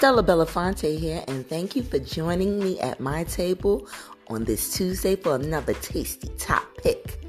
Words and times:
Stella 0.00 0.22
Belafonte 0.22 0.98
here, 0.98 1.22
and 1.28 1.46
thank 1.46 1.76
you 1.76 1.82
for 1.82 1.98
joining 1.98 2.58
me 2.58 2.80
at 2.80 3.00
my 3.00 3.22
table 3.24 3.86
on 4.28 4.44
this 4.44 4.72
Tuesday 4.72 5.14
for 5.14 5.34
another 5.34 5.74
tasty 5.74 6.28
top 6.38 6.64
pick. 6.78 7.22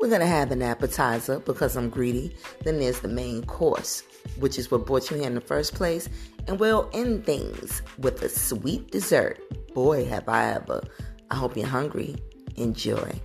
We're 0.00 0.10
gonna 0.10 0.26
have 0.26 0.50
an 0.50 0.60
appetizer 0.60 1.38
because 1.38 1.76
I'm 1.76 1.90
greedy. 1.90 2.34
Then 2.64 2.80
there's 2.80 2.98
the 2.98 3.06
main 3.06 3.44
course, 3.44 4.02
which 4.40 4.58
is 4.58 4.72
what 4.72 4.86
brought 4.86 5.08
you 5.08 5.18
here 5.18 5.28
in 5.28 5.36
the 5.36 5.40
first 5.40 5.76
place, 5.76 6.08
and 6.48 6.58
we'll 6.58 6.90
end 6.92 7.24
things 7.26 7.80
with 7.98 8.20
a 8.22 8.28
sweet 8.28 8.90
dessert. 8.90 9.38
Boy, 9.72 10.04
have 10.06 10.28
I 10.28 10.54
ever! 10.54 10.82
I 11.30 11.36
hope 11.36 11.56
you're 11.56 11.68
hungry. 11.68 12.16
Enjoy. 12.56 13.20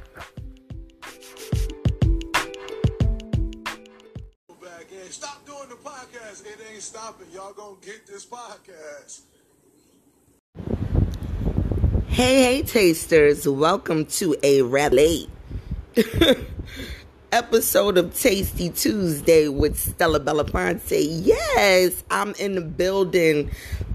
Ain't 6.71 6.81
stopping. 6.81 7.27
Y'all 7.33 7.53
gonna 7.53 7.75
get 7.81 8.05
this 8.05 8.25
podcast. 8.25 9.21
Hey, 12.07 12.43
hey, 12.43 12.61
tasters. 12.63 13.47
Welcome 13.47 14.05
to 14.05 14.35
a 14.43 14.61
late 14.61 15.29
episode 17.31 17.97
of 17.97 18.13
Tasty 18.13 18.69
Tuesday 18.69 19.47
with 19.47 19.79
Stella 19.79 20.19
Belafonte. 20.19 21.07
Yes, 21.25 22.03
I'm 22.11 22.33
in 22.35 22.55
the 22.55 22.61
building. 22.61 23.51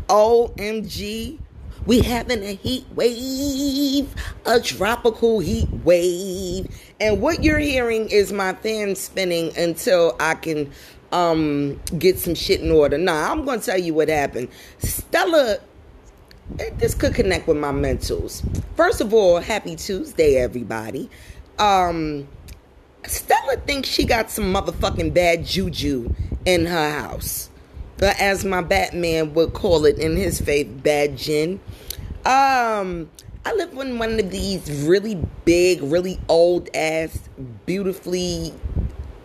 OMG. 0.08 1.38
We 1.86 2.00
having 2.00 2.42
a 2.42 2.54
heat 2.54 2.86
wave, 2.94 4.14
a 4.46 4.58
tropical 4.58 5.40
heat 5.40 5.68
wave. 5.84 6.66
And 6.98 7.20
what 7.20 7.44
you're 7.44 7.58
hearing 7.58 8.08
is 8.08 8.32
my 8.32 8.54
fan 8.54 8.96
spinning 8.96 9.54
until 9.56 10.16
I 10.18 10.34
can 10.34 10.72
um, 11.14 11.80
get 11.96 12.18
some 12.18 12.34
shit 12.34 12.60
in 12.60 12.70
order. 12.70 12.98
Nah, 12.98 13.30
I'm 13.30 13.44
gonna 13.44 13.60
tell 13.60 13.78
you 13.78 13.94
what 13.94 14.08
happened. 14.08 14.48
Stella, 14.78 15.58
this 16.76 16.94
could 16.94 17.14
connect 17.14 17.46
with 17.46 17.56
my 17.56 17.70
mentals. 17.70 18.44
First 18.76 19.00
of 19.00 19.14
all, 19.14 19.38
happy 19.38 19.76
Tuesday, 19.76 20.36
everybody. 20.36 21.08
Um, 21.58 22.26
Stella 23.06 23.56
thinks 23.58 23.88
she 23.88 24.04
got 24.04 24.30
some 24.30 24.52
motherfucking 24.52 25.14
bad 25.14 25.46
juju 25.46 26.12
in 26.44 26.66
her 26.66 26.90
house. 26.90 27.48
But 27.96 28.20
as 28.20 28.44
my 28.44 28.60
Batman 28.60 29.34
would 29.34 29.52
call 29.52 29.84
it 29.86 29.98
in 29.98 30.16
his 30.16 30.40
faith, 30.40 30.68
bad 30.82 31.16
gin. 31.16 31.60
Um, 32.26 33.08
I 33.46 33.52
live 33.54 33.72
in 33.74 33.98
one 33.98 34.18
of 34.18 34.30
these 34.32 34.84
really 34.84 35.22
big, 35.44 35.80
really 35.80 36.18
old 36.28 36.68
ass, 36.74 37.16
beautifully 37.66 38.52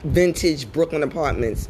vintage 0.04 0.72
Brooklyn 0.72 1.04
apartments. 1.04 1.68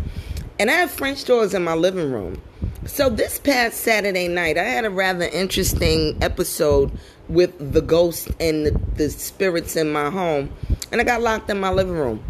And 0.60 0.70
I 0.70 0.74
have 0.74 0.92
French 0.92 1.24
doors 1.26 1.54
in 1.54 1.64
my 1.64 1.74
living 1.74 2.12
room. 2.12 2.42
So 2.86 3.10
this 3.10 3.40
past 3.40 3.82
Saturday 3.82 4.28
night, 4.28 4.58
I 4.58 4.64
had 4.64 4.84
a 4.84 4.90
rather 4.90 5.26
interesting 5.26 6.18
episode 6.22 6.92
with 7.28 7.74
the 7.74 7.82
ghosts 7.82 8.30
and 8.40 8.66
the, 8.66 8.72
the 8.96 9.10
spirits 9.10 9.76
in 9.76 9.92
my 9.92 10.10
home. 10.10 10.50
And 10.92 11.00
I 11.00 11.04
got 11.04 11.22
locked 11.22 11.50
in 11.50 11.60
my 11.60 11.72
living 11.72 11.94
room. 11.94 12.24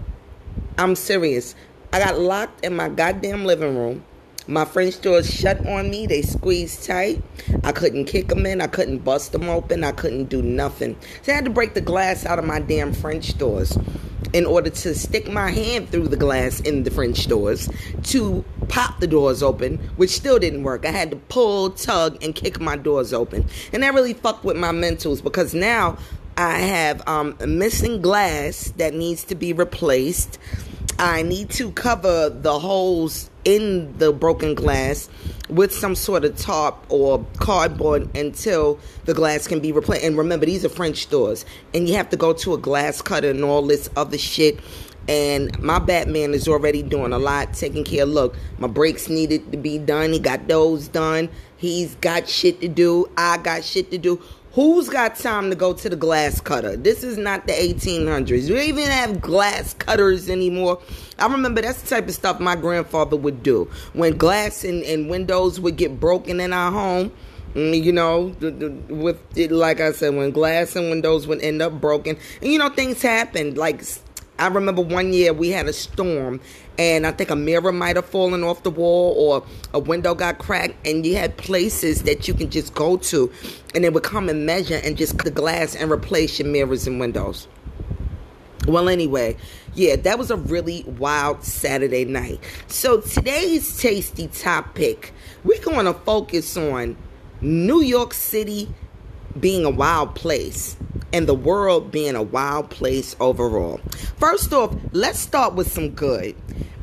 I'm 0.77 0.95
serious. 0.95 1.55
I 1.91 1.99
got 1.99 2.19
locked 2.19 2.63
in 2.63 2.75
my 2.75 2.89
goddamn 2.89 3.45
living 3.45 3.77
room. 3.77 4.03
My 4.47 4.65
French 4.65 4.99
doors 5.01 5.31
shut 5.31 5.65
on 5.67 5.89
me. 5.89 6.07
They 6.07 6.21
squeezed 6.21 6.85
tight. 6.85 7.23
I 7.63 7.71
couldn't 7.71 8.05
kick 8.05 8.27
them 8.27 8.45
in. 8.45 8.61
I 8.61 8.67
couldn't 8.67 8.99
bust 8.99 9.31
them 9.31 9.47
open. 9.47 9.83
I 9.83 9.91
couldn't 9.91 10.25
do 10.25 10.41
nothing. 10.41 10.95
So 11.21 11.31
I 11.31 11.35
had 11.35 11.45
to 11.45 11.51
break 11.51 11.73
the 11.75 11.81
glass 11.81 12.25
out 12.25 12.39
of 12.39 12.45
my 12.45 12.59
damn 12.59 12.93
French 12.93 13.37
doors 13.37 13.77
in 14.33 14.45
order 14.45 14.69
to 14.69 14.95
stick 14.95 15.29
my 15.31 15.49
hand 15.51 15.89
through 15.89 16.07
the 16.07 16.17
glass 16.17 16.59
in 16.61 16.83
the 16.83 16.91
French 16.91 17.27
doors 17.27 17.69
to 18.03 18.43
pop 18.67 18.99
the 18.99 19.07
doors 19.07 19.41
open, 19.41 19.77
which 19.97 20.11
still 20.11 20.39
didn't 20.39 20.63
work. 20.63 20.85
I 20.85 20.91
had 20.91 21.11
to 21.11 21.17
pull, 21.17 21.71
tug, 21.71 22.23
and 22.23 22.35
kick 22.35 22.59
my 22.59 22.75
doors 22.75 23.13
open. 23.13 23.45
And 23.73 23.83
that 23.83 23.93
really 23.93 24.13
fucked 24.13 24.43
with 24.43 24.57
my 24.57 24.71
mentals 24.71 25.23
because 25.23 25.53
now 25.53 25.97
I 26.37 26.59
have 26.59 27.05
um, 27.07 27.35
missing 27.45 28.01
glass 28.01 28.71
that 28.77 28.93
needs 28.93 29.23
to 29.25 29.35
be 29.35 29.51
replaced. 29.51 30.39
I 30.99 31.21
need 31.21 31.49
to 31.51 31.71
cover 31.71 32.29
the 32.29 32.59
holes 32.59 33.29
in 33.45 33.97
the 33.99 34.11
broken 34.11 34.53
glass 34.53 35.07
with 35.47 35.73
some 35.73 35.95
sort 35.95 36.25
of 36.25 36.35
tarp 36.35 36.75
or 36.89 37.25
cardboard 37.37 38.13
until 38.17 38.77
the 39.05 39.13
glass 39.13 39.47
can 39.47 39.61
be 39.61 39.71
replaced. 39.71 40.03
And 40.03 40.17
remember, 40.17 40.45
these 40.45 40.65
are 40.65 40.69
French 40.69 41.09
doors, 41.09 41.45
and 41.73 41.87
you 41.87 41.95
have 41.95 42.09
to 42.09 42.17
go 42.17 42.33
to 42.33 42.53
a 42.53 42.57
glass 42.57 43.01
cutter 43.01 43.29
and 43.29 43.45
all 43.45 43.61
this 43.61 43.89
other 43.95 44.17
shit. 44.17 44.59
And 45.07 45.57
my 45.59 45.79
Batman 45.79 46.33
is 46.33 46.49
already 46.49 46.83
doing 46.83 47.13
a 47.13 47.17
lot, 47.17 47.53
taking 47.53 47.85
care. 47.85 48.05
Look, 48.05 48.35
my 48.57 48.67
brakes 48.67 49.07
needed 49.07 49.53
to 49.53 49.57
be 49.57 49.77
done. 49.77 50.11
He 50.11 50.19
got 50.19 50.49
those 50.49 50.89
done. 50.89 51.29
He's 51.55 51.95
got 51.95 52.27
shit 52.27 52.59
to 52.59 52.67
do. 52.67 53.09
I 53.17 53.37
got 53.37 53.63
shit 53.63 53.89
to 53.91 53.97
do. 53.97 54.21
Who's 54.53 54.89
got 54.89 55.15
time 55.15 55.51
to 55.51 55.55
go 55.55 55.73
to 55.73 55.89
the 55.89 55.95
glass 55.95 56.41
cutter? 56.41 56.75
This 56.75 57.03
is 57.03 57.19
not 57.19 57.45
the 57.45 57.53
1800s. 57.53 58.49
We 58.49 58.55
don't 58.55 58.63
even 58.63 58.85
have 58.85 59.21
glass 59.21 59.75
cutters 59.75 60.27
anymore. 60.27 60.81
I 61.19 61.27
remember 61.27 61.61
that's 61.61 61.83
the 61.83 61.87
type 61.87 62.07
of 62.07 62.15
stuff 62.15 62.39
my 62.39 62.55
grandfather 62.55 63.15
would 63.15 63.43
do. 63.43 63.69
When 63.93 64.17
glass 64.17 64.63
and, 64.63 64.81
and 64.83 65.07
windows 65.07 65.59
would 65.59 65.75
get 65.75 65.99
broken 65.99 66.39
in 66.39 66.51
our 66.51 66.71
home, 66.71 67.11
mm, 67.53 67.83
you 67.83 67.91
know, 67.91 68.35
with 68.89 69.19
it, 69.37 69.51
like 69.51 69.81
I 69.81 69.91
said, 69.91 70.15
when 70.15 70.31
glass 70.31 70.75
and 70.75 70.89
windows 70.89 71.27
would 71.27 71.41
end 71.41 71.61
up 71.61 71.79
broken, 71.79 72.17
and 72.41 72.51
you 72.51 72.57
know, 72.57 72.69
things 72.69 73.03
happen. 73.03 73.53
Like 73.53 73.83
I 74.39 74.47
remember 74.47 74.81
one 74.81 75.11
year 75.11 75.33
we 75.33 75.49
had 75.49 75.67
a 75.67 75.73
storm 75.73 76.39
and 76.77 77.05
I 77.05 77.11
think 77.11 77.29
a 77.29 77.35
mirror 77.35 77.73
might 77.73 77.97
have 77.97 78.05
fallen 78.05 78.41
off 78.41 78.63
the 78.63 78.71
wall 78.71 79.13
or 79.17 79.45
a 79.73 79.79
window 79.79 80.15
got 80.15 80.39
cracked 80.39 80.75
and 80.87 81.05
you 81.05 81.17
had 81.17 81.35
places 81.35 82.03
that 82.03 82.25
you 82.27 82.33
can 82.33 82.49
just 82.49 82.73
go 82.73 82.95
to 82.95 83.29
and 83.75 83.83
they 83.83 83.89
would 83.89 84.03
come 84.03 84.29
and 84.29 84.45
measure 84.45 84.79
and 84.81 84.97
just 84.97 85.17
the 85.17 85.29
glass 85.29 85.75
and 85.75 85.91
replace 85.91 86.39
your 86.39 86.47
mirrors 86.47 86.87
and 86.87 87.01
windows. 87.01 87.49
Well, 88.65 88.87
anyway, 88.87 89.35
yeah, 89.75 89.97
that 89.97 90.17
was 90.17 90.31
a 90.31 90.37
really 90.37 90.83
wild 90.83 91.43
Saturday 91.43 92.05
night. 92.05 92.39
So 92.67 93.01
today's 93.01 93.77
tasty 93.77 94.27
topic, 94.27 95.11
we're 95.43 95.61
going 95.61 95.85
to 95.85 95.93
focus 95.93 96.55
on 96.55 96.95
New 97.41 97.81
York 97.81 98.13
City 98.13 98.73
being 99.37 99.65
a 99.65 99.69
wild 99.69 100.15
place 100.15 100.77
and 101.13 101.27
the 101.27 101.33
world 101.33 101.91
being 101.91 102.15
a 102.15 102.23
wild 102.23 102.69
place 102.69 103.15
overall. 103.19 103.79
First 104.17 104.53
off, 104.53 104.75
let's 104.91 105.19
start 105.19 105.55
with 105.55 105.71
some 105.71 105.89
good. 105.89 106.35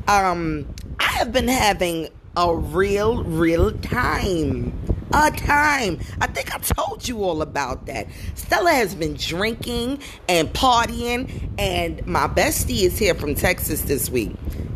Um, 0.07 0.67
I 0.99 1.05
have 1.05 1.31
been 1.31 1.47
having 1.47 2.09
a 2.35 2.55
real, 2.55 3.23
real 3.23 3.71
time. 3.71 4.73
A 5.13 5.31
time. 5.31 5.99
I 6.19 6.27
think 6.27 6.53
I 6.53 6.59
told 6.59 7.07
you 7.07 7.23
all 7.23 7.41
about 7.41 7.85
that. 7.85 8.07
Stella 8.35 8.71
has 8.71 8.93
been 8.93 9.13
drinking 9.13 9.99
and 10.27 10.49
partying, 10.49 11.49
and 11.57 12.05
my 12.05 12.27
bestie 12.27 12.81
is 12.81 12.99
here 12.99 13.15
from 13.15 13.33
Texas 13.33 13.81
this 13.83 14.09
week. 14.09 14.35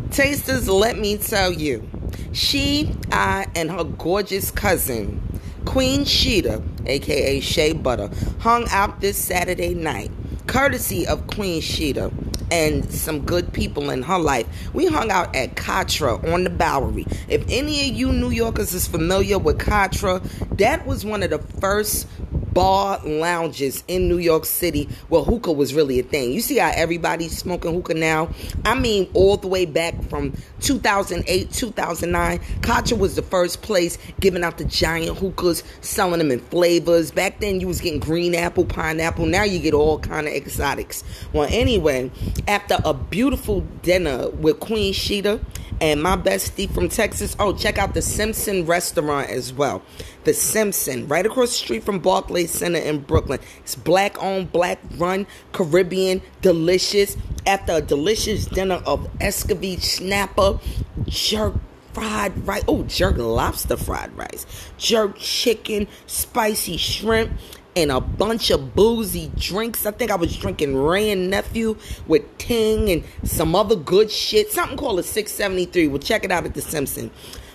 Tasters, 0.09 0.69
let 0.69 0.97
me 0.97 1.17
tell 1.17 1.51
you, 1.51 1.87
she, 2.31 2.95
I, 3.11 3.47
and 3.55 3.69
her 3.69 3.83
gorgeous 3.83 4.51
cousin 4.51 5.21
Queen 5.71 6.01
Shida, 6.01 6.61
aka 6.85 7.39
Shea 7.39 7.71
Butter, 7.71 8.09
hung 8.39 8.67
out 8.71 8.99
this 8.99 9.15
Saturday 9.15 9.73
night, 9.73 10.11
courtesy 10.45 11.07
of 11.07 11.27
Queen 11.27 11.61
Shida 11.61 12.11
and 12.51 12.91
some 12.91 13.21
good 13.21 13.53
people 13.53 13.89
in 13.89 14.03
her 14.03 14.19
life. 14.19 14.45
We 14.73 14.87
hung 14.87 15.09
out 15.11 15.33
at 15.33 15.55
Katra 15.55 16.29
on 16.33 16.43
the 16.43 16.49
Bowery. 16.49 17.07
If 17.29 17.45
any 17.47 17.89
of 17.89 17.95
you 17.95 18.11
New 18.11 18.31
Yorkers 18.31 18.73
is 18.73 18.85
familiar 18.85 19.39
with 19.39 19.59
Katra, 19.59 20.21
that 20.57 20.85
was 20.85 21.05
one 21.05 21.23
of 21.23 21.29
the 21.29 21.39
first 21.61 22.05
bar 22.53 22.99
lounges 23.05 23.83
in 23.87 24.07
New 24.07 24.17
York 24.17 24.45
City 24.45 24.89
where 25.09 25.21
hookah 25.21 25.51
was 25.51 25.73
really 25.73 25.99
a 25.99 26.03
thing. 26.03 26.31
You 26.31 26.41
see 26.41 26.57
how 26.57 26.71
everybody's 26.73 27.37
smoking 27.37 27.73
hookah 27.73 27.93
now? 27.93 28.29
I 28.65 28.75
mean, 28.75 29.09
all 29.13 29.37
the 29.37 29.47
way 29.47 29.65
back 29.65 30.01
from 30.09 30.33
2008, 30.61 31.51
2009, 31.51 32.39
Katra 32.61 32.97
was 32.97 33.15
the 33.15 33.21
first 33.21 33.61
place 33.61 33.97
giving 34.19 34.43
out 34.43 34.57
the 34.57 34.65
giant 34.65 35.17
hookahs, 35.17 35.63
selling 35.81 36.19
them 36.19 36.31
in 36.31 36.39
flavors. 36.39 37.11
Back 37.11 37.39
then, 37.39 37.59
you 37.59 37.67
was 37.67 37.81
getting 37.81 37.99
green 37.99 38.35
apple, 38.35 38.65
pineapple. 38.65 39.25
Now 39.25 39.43
you 39.43 39.59
get 39.59 39.73
all 39.73 39.99
kind 39.99 40.27
of 40.27 40.33
exotics. 40.33 41.03
Well, 41.33 41.47
anyway, 41.49 42.11
after 42.47 42.77
a 42.83 42.93
beautiful 42.93 43.61
dinner 43.81 44.29
with 44.29 44.59
Queen 44.59 44.93
Shida 44.93 45.43
and 45.81 46.01
my 46.01 46.15
bestie 46.15 46.71
from 46.71 46.89
Texas, 46.89 47.35
oh, 47.39 47.53
check 47.53 47.79
out 47.79 47.95
the 47.95 48.03
Simpson 48.03 48.67
restaurant 48.67 49.31
as 49.31 49.51
well. 49.51 49.81
The 50.25 50.33
Simpson, 50.33 51.07
right 51.07 51.25
across 51.25 51.49
the 51.49 51.55
street 51.55 51.83
from 51.83 51.97
Barclays 51.97 52.51
Center 52.51 52.77
in 52.77 52.99
Brooklyn. 52.99 53.39
It's 53.61 53.73
black 53.73 54.21
owned, 54.21 54.51
black 54.51 54.79
run, 54.97 55.25
Caribbean, 55.51 56.21
delicious. 56.41 57.17
After 57.47 57.73
a 57.73 57.81
delicious 57.81 58.45
dinner 58.45 58.83
of 58.85 59.11
escovitch 59.17 59.81
snapper, 59.81 60.59
jerk 61.07 61.55
fried 61.93 62.47
rice. 62.47 62.63
Oh, 62.67 62.83
jerk 62.83 63.17
lobster 63.17 63.75
fried 63.75 64.15
rice, 64.15 64.45
jerk 64.77 65.17
chicken, 65.17 65.87
spicy 66.05 66.77
shrimp, 66.77 67.31
and 67.75 67.91
a 67.91 68.01
bunch 68.01 68.49
of 68.49 68.75
boozy 68.75 69.31
drinks. 69.37 69.85
I 69.85 69.91
think 69.91 70.11
I 70.11 70.15
was 70.15 70.35
drinking 70.35 70.75
Wray 70.75 71.11
and 71.11 71.29
Nephew 71.29 71.77
with 72.07 72.37
Ting 72.37 72.89
and 72.89 73.03
some 73.23 73.55
other 73.55 73.75
good 73.75 74.11
shit. 74.11 74.51
Something 74.51 74.77
called 74.77 74.99
a 74.99 75.03
673. 75.03 75.87
Well, 75.87 75.99
check 75.99 76.23
it 76.25 76.31
out 76.31 76.45
at 76.45 76.53
the 76.53 76.61
Simpson. 76.61 77.11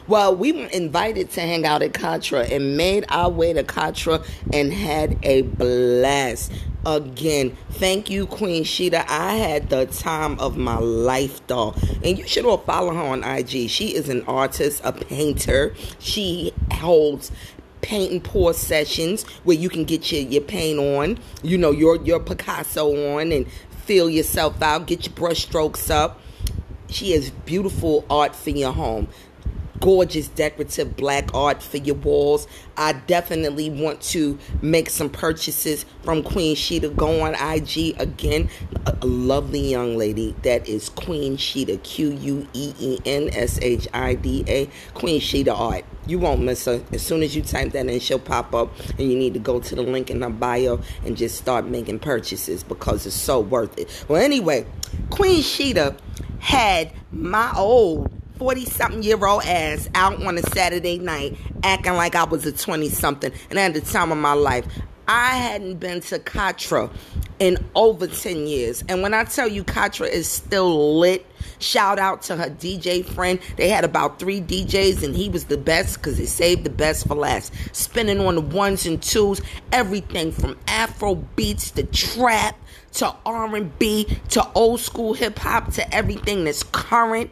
Well, 0.08 0.36
we 0.36 0.52
were 0.52 0.66
invited 0.66 1.30
to 1.32 1.40
hang 1.40 1.66
out 1.66 1.82
at 1.82 1.92
Katra 1.92 2.48
and 2.50 2.76
made 2.76 3.04
our 3.08 3.28
way 3.28 3.52
to 3.52 3.64
Katra 3.64 4.24
and 4.52 4.72
had 4.72 5.18
a 5.24 5.42
blast. 5.42 6.52
Again, 6.86 7.56
thank 7.72 8.08
you, 8.08 8.28
Queen 8.28 8.62
Shida. 8.62 9.04
I 9.08 9.34
had 9.34 9.68
the 9.70 9.86
time 9.86 10.38
of 10.38 10.56
my 10.56 10.78
life, 10.78 11.44
doll. 11.48 11.74
And 12.04 12.16
you 12.16 12.28
should 12.28 12.46
all 12.46 12.58
follow 12.58 12.94
her 12.94 13.02
on 13.02 13.24
IG. 13.24 13.68
She 13.68 13.96
is 13.96 14.08
an 14.08 14.22
artist, 14.28 14.80
a 14.84 14.92
painter. 14.92 15.74
She 15.98 16.52
holds 16.70 17.32
paint 17.86 18.10
and 18.10 18.24
pour 18.24 18.52
sessions 18.52 19.22
where 19.44 19.56
you 19.56 19.68
can 19.68 19.84
get 19.84 20.10
your, 20.10 20.22
your 20.22 20.42
paint 20.42 20.80
on, 20.80 21.18
you 21.42 21.56
know, 21.56 21.70
your 21.70 21.96
your 22.02 22.18
Picasso 22.18 23.16
on 23.16 23.30
and 23.30 23.46
feel 23.84 24.10
yourself 24.10 24.60
out, 24.60 24.88
get 24.88 25.06
your 25.06 25.14
brush 25.14 25.42
strokes 25.42 25.88
up. 25.88 26.20
She 26.88 27.12
has 27.12 27.30
beautiful 27.30 28.04
art 28.10 28.34
for 28.34 28.50
your 28.50 28.72
home 28.72 29.06
gorgeous 29.81 30.28
decorative 30.28 30.96
black 30.96 31.32
art 31.34 31.62
for 31.62 31.76
your 31.78 31.96
walls. 31.96 32.46
I 32.76 32.93
definitely 32.93 33.70
want 33.70 34.00
to 34.02 34.38
make 34.62 34.90
some 34.90 35.08
purchases 35.08 35.87
from 36.02 36.23
Queen 36.23 36.55
Shida. 36.56 36.94
Go 36.94 37.23
on 37.23 37.34
IG 37.34 37.99
again. 38.00 38.49
A, 38.87 38.96
a 39.00 39.06
lovely 39.06 39.61
young 39.61 39.96
lady 39.96 40.34
that 40.43 40.69
is 40.69 40.88
Queen 40.90 41.37
Shida, 41.37 41.82
Q 41.82 42.12
U 42.12 42.49
E 42.52 42.75
E 42.78 42.99
N 43.05 43.31
S 43.32 43.58
H 43.62 43.88
I 43.94 44.14
D 44.14 44.44
A, 44.49 44.69
Queen 44.94 45.20
Shida 45.20 45.56
Art. 45.58 45.84
You 46.06 46.19
won't 46.20 46.43
miss 46.43 46.64
her. 46.67 46.82
As 46.93 47.02
soon 47.02 47.23
as 47.23 47.34
you 47.34 47.43
type 47.43 47.73
that 47.73 47.87
in, 47.87 47.99
she'll 47.99 48.19
pop 48.19 48.55
up, 48.55 48.70
and 48.90 49.11
you 49.11 49.19
need 49.19 49.34
to 49.34 49.40
go 49.40 49.58
to 49.58 49.75
the 49.75 49.82
link 49.82 50.11
in 50.11 50.23
her 50.23 50.31
bio 50.31 50.81
and 51.05 51.17
just 51.17 51.37
start 51.37 51.67
making 51.67 51.99
purchases 51.99 52.62
because 52.62 53.06
it's 53.06 53.17
so 53.17 53.40
worth 53.40 53.76
it. 53.78 54.05
Well, 54.08 54.23
anyway, 54.23 54.67
Queen 55.11 55.43
Shida 55.43 55.99
had 56.38 56.93
my 57.11 57.52
old 57.56 58.15
40 58.38 58.64
something 58.66 59.02
year 59.02 59.24
old 59.24 59.44
ass 59.44 59.88
out 59.94 60.22
on 60.22 60.36
a 60.36 60.42
Saturday 60.42 60.98
night 60.98 61.36
acting 61.62 61.94
like 61.94 62.14
I 62.14 62.24
was 62.24 62.44
a 62.46 62.52
20 62.52 62.88
something. 62.90 63.32
And 63.50 63.58
at 63.58 63.74
the 63.74 63.80
time 63.80 64.12
of 64.12 64.18
my 64.18 64.34
life, 64.34 64.66
I 65.08 65.36
hadn't 65.36 65.76
been 65.76 66.00
to 66.02 66.18
Katra 66.18 66.90
in 67.38 67.64
over 67.74 68.06
10 68.06 68.46
years. 68.46 68.82
And 68.88 69.02
when 69.02 69.14
I 69.14 69.24
tell 69.24 69.46
you 69.46 69.62
Katra 69.62 70.08
is 70.08 70.28
still 70.28 70.98
lit, 70.98 71.24
shout 71.60 71.98
out 71.98 72.22
to 72.22 72.36
her 72.36 72.50
DJ 72.50 73.04
friend. 73.04 73.38
They 73.56 73.68
had 73.68 73.84
about 73.84 74.18
three 74.18 74.40
DJs 74.40 75.04
and 75.04 75.14
he 75.14 75.28
was 75.28 75.44
the 75.44 75.56
best 75.56 75.96
because 75.96 76.18
they 76.18 76.26
saved 76.26 76.64
the 76.64 76.70
best 76.70 77.06
for 77.06 77.14
last. 77.14 77.52
Spinning 77.72 78.20
on 78.20 78.34
the 78.34 78.40
ones 78.40 78.84
and 78.84 79.00
twos, 79.00 79.40
everything 79.72 80.32
from 80.32 80.58
Afro 80.66 81.14
beats 81.14 81.70
to 81.72 81.84
trap 81.84 82.58
to 82.94 83.14
R&B 83.24 84.06
to 84.30 84.46
old 84.54 84.80
school 84.80 85.14
hip 85.14 85.38
hop 85.38 85.72
to 85.74 85.94
everything 85.94 86.44
that's 86.44 86.62
current 86.64 87.30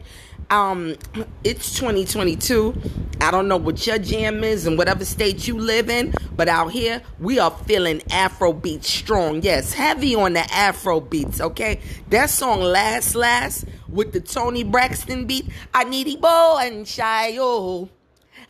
um 0.50 0.94
it's 1.42 1.74
2022 1.78 2.74
i 3.20 3.30
don't 3.30 3.48
know 3.48 3.56
what 3.56 3.86
your 3.86 3.98
jam 3.98 4.44
is 4.44 4.66
in 4.66 4.76
whatever 4.76 5.04
state 5.04 5.46
you 5.48 5.56
live 5.58 5.88
in 5.88 6.12
but 6.36 6.48
out 6.48 6.72
here 6.72 7.00
we 7.18 7.38
are 7.38 7.50
feeling 7.50 8.02
afro 8.10 8.52
beats 8.52 8.88
strong. 8.88 9.42
Yes 9.42 9.72
heavy 9.72 10.14
on 10.14 10.32
the 10.34 10.52
afro 10.52 11.00
beats 11.00 11.40
okay? 11.40 11.80
That 12.10 12.30
song 12.30 12.60
last 12.60 13.14
last 13.14 13.64
with 13.88 14.12
the 14.12 14.20
Toni 14.20 14.64
Braxton 14.64 15.26
beat 15.26 15.46
i 15.72 15.84
need 15.84 16.06
Igbo 16.06 16.66
and 16.66 16.86
shy 16.86 17.36
oh 17.38 17.88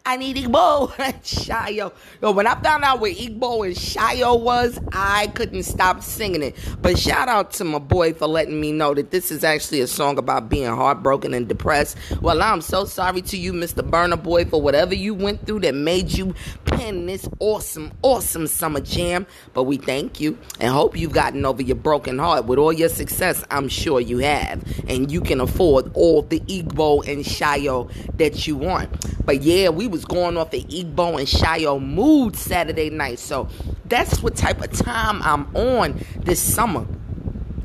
I 0.07 0.19
need 0.19 0.37
Igbo 0.37 0.93
and 0.99 1.15
Shayo. 1.23 1.91
Yo, 2.21 2.31
when 2.33 2.47
I 2.47 2.61
found 2.61 2.85
out 2.85 3.01
where 3.01 3.15
Igbo 3.15 3.65
and 3.67 3.75
Shayo 3.75 4.39
was, 4.39 4.79
I 4.93 5.29
couldn't 5.29 5.63
stop 5.63 6.03
singing 6.03 6.43
it. 6.43 6.57
But 6.83 6.99
shout 6.99 7.27
out 7.29 7.53
to 7.53 7.65
my 7.65 7.79
boy 7.79 8.13
for 8.13 8.27
letting 8.27 8.61
me 8.61 8.71
know 8.71 8.93
that 8.93 9.11
this 9.13 9.31
is 9.31 9.43
actually 9.45 9.81
a 9.81 9.87
song 9.87 10.19
about 10.19 10.51
being 10.51 10.67
heartbroken 10.67 11.33
and 11.33 11.49
depressed. 11.49 11.97
Well, 12.21 12.43
I'm 12.43 12.61
so 12.61 12.85
sorry 12.85 13.23
to 13.23 13.39
you, 13.39 13.55
Mr. 13.55 13.81
Burna 13.89 14.23
Boy, 14.23 14.45
for 14.45 14.61
whatever 14.61 14.95
you 14.95 15.15
went 15.15 15.47
through 15.47 15.61
that 15.61 15.75
made 15.75 16.11
you 16.13 16.35
pen 16.67 17.07
this 17.07 17.27
awesome, 17.41 17.91
awesome 18.03 18.47
summer 18.47 18.81
jam. 18.81 19.27
But 19.55 19.63
we 19.65 19.79
thank 19.79 20.21
you 20.21 20.37
and 20.61 20.71
hope 20.71 20.99
you've 20.99 21.13
gotten 21.13 21.47
over 21.47 21.63
your 21.63 21.77
broken 21.77 22.19
heart. 22.19 22.45
With 22.45 22.59
all 22.59 22.75
your 22.75 22.91
success, 22.91 23.43
I'm 23.51 23.71
sure 23.71 24.01
you 24.01 24.19
have. 24.19 24.63
And 24.87 25.11
you 25.11 25.23
can 25.23 25.41
afford 25.41 25.91
all 25.95 26.21
the 26.21 26.41
Igbo 26.41 27.09
and 27.09 27.25
Shayo 27.25 27.91
that 28.19 28.47
you 28.47 28.57
want. 28.57 28.91
But 29.25 29.43
yeah, 29.43 29.71
we 29.71 29.94
was 29.95 30.05
going 30.05 30.37
off 30.37 30.51
the 30.51 30.65
Igbo 30.65 31.21
and 31.21 31.29
Shayo 31.29 31.81
mood 31.81 32.35
Saturday 32.35 32.91
night. 32.91 33.21
So 33.21 33.49
that's 33.85 34.21
what 34.25 34.35
type 34.35 34.61
of 34.61 34.73
time 34.73 35.23
I'm 35.23 35.55
on 35.55 36.05
this 36.19 36.43
summer. 36.43 36.85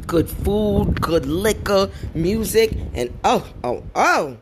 Good 0.06 0.30
food, 0.30 1.02
good 1.02 1.26
liquor, 1.26 1.90
music, 2.14 2.78
and 2.94 3.12
oh, 3.24 3.52
oh, 3.64 3.84
oh. 3.96 4.38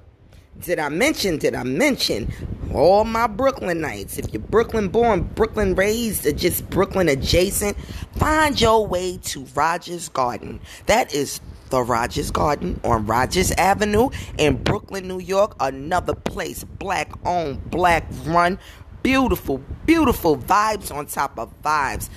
Did 0.59 0.79
I 0.79 0.89
mention, 0.89 1.37
did 1.37 1.55
I 1.55 1.63
mention 1.63 2.29
all 2.73 3.05
my 3.05 3.25
Brooklyn 3.27 3.79
nights? 3.79 4.17
If 4.17 4.33
you're 4.33 4.41
Brooklyn 4.41 4.89
born, 4.89 5.21
Brooklyn 5.23 5.73
raised, 5.73 6.25
or 6.25 6.33
just 6.33 6.69
Brooklyn 6.69 7.07
adjacent, 7.07 7.77
find 8.17 8.59
your 8.59 8.85
way 8.85 9.17
to 9.17 9.45
Rogers 9.55 10.09
Garden. 10.09 10.59
That 10.87 11.13
is 11.13 11.39
the 11.69 11.81
Rogers 11.81 12.31
Garden 12.31 12.79
on 12.83 13.05
Rogers 13.05 13.51
Avenue 13.51 14.09
in 14.37 14.61
Brooklyn, 14.63 15.07
New 15.07 15.19
York. 15.19 15.55
Another 15.59 16.15
place, 16.15 16.63
black 16.63 17.11
owned, 17.25 17.69
black 17.69 18.05
run. 18.25 18.59
Beautiful, 19.03 19.61
beautiful 19.85 20.37
vibes 20.37 20.93
on 20.93 21.05
top 21.05 21.37
of 21.39 21.51
vibes. 21.61 22.09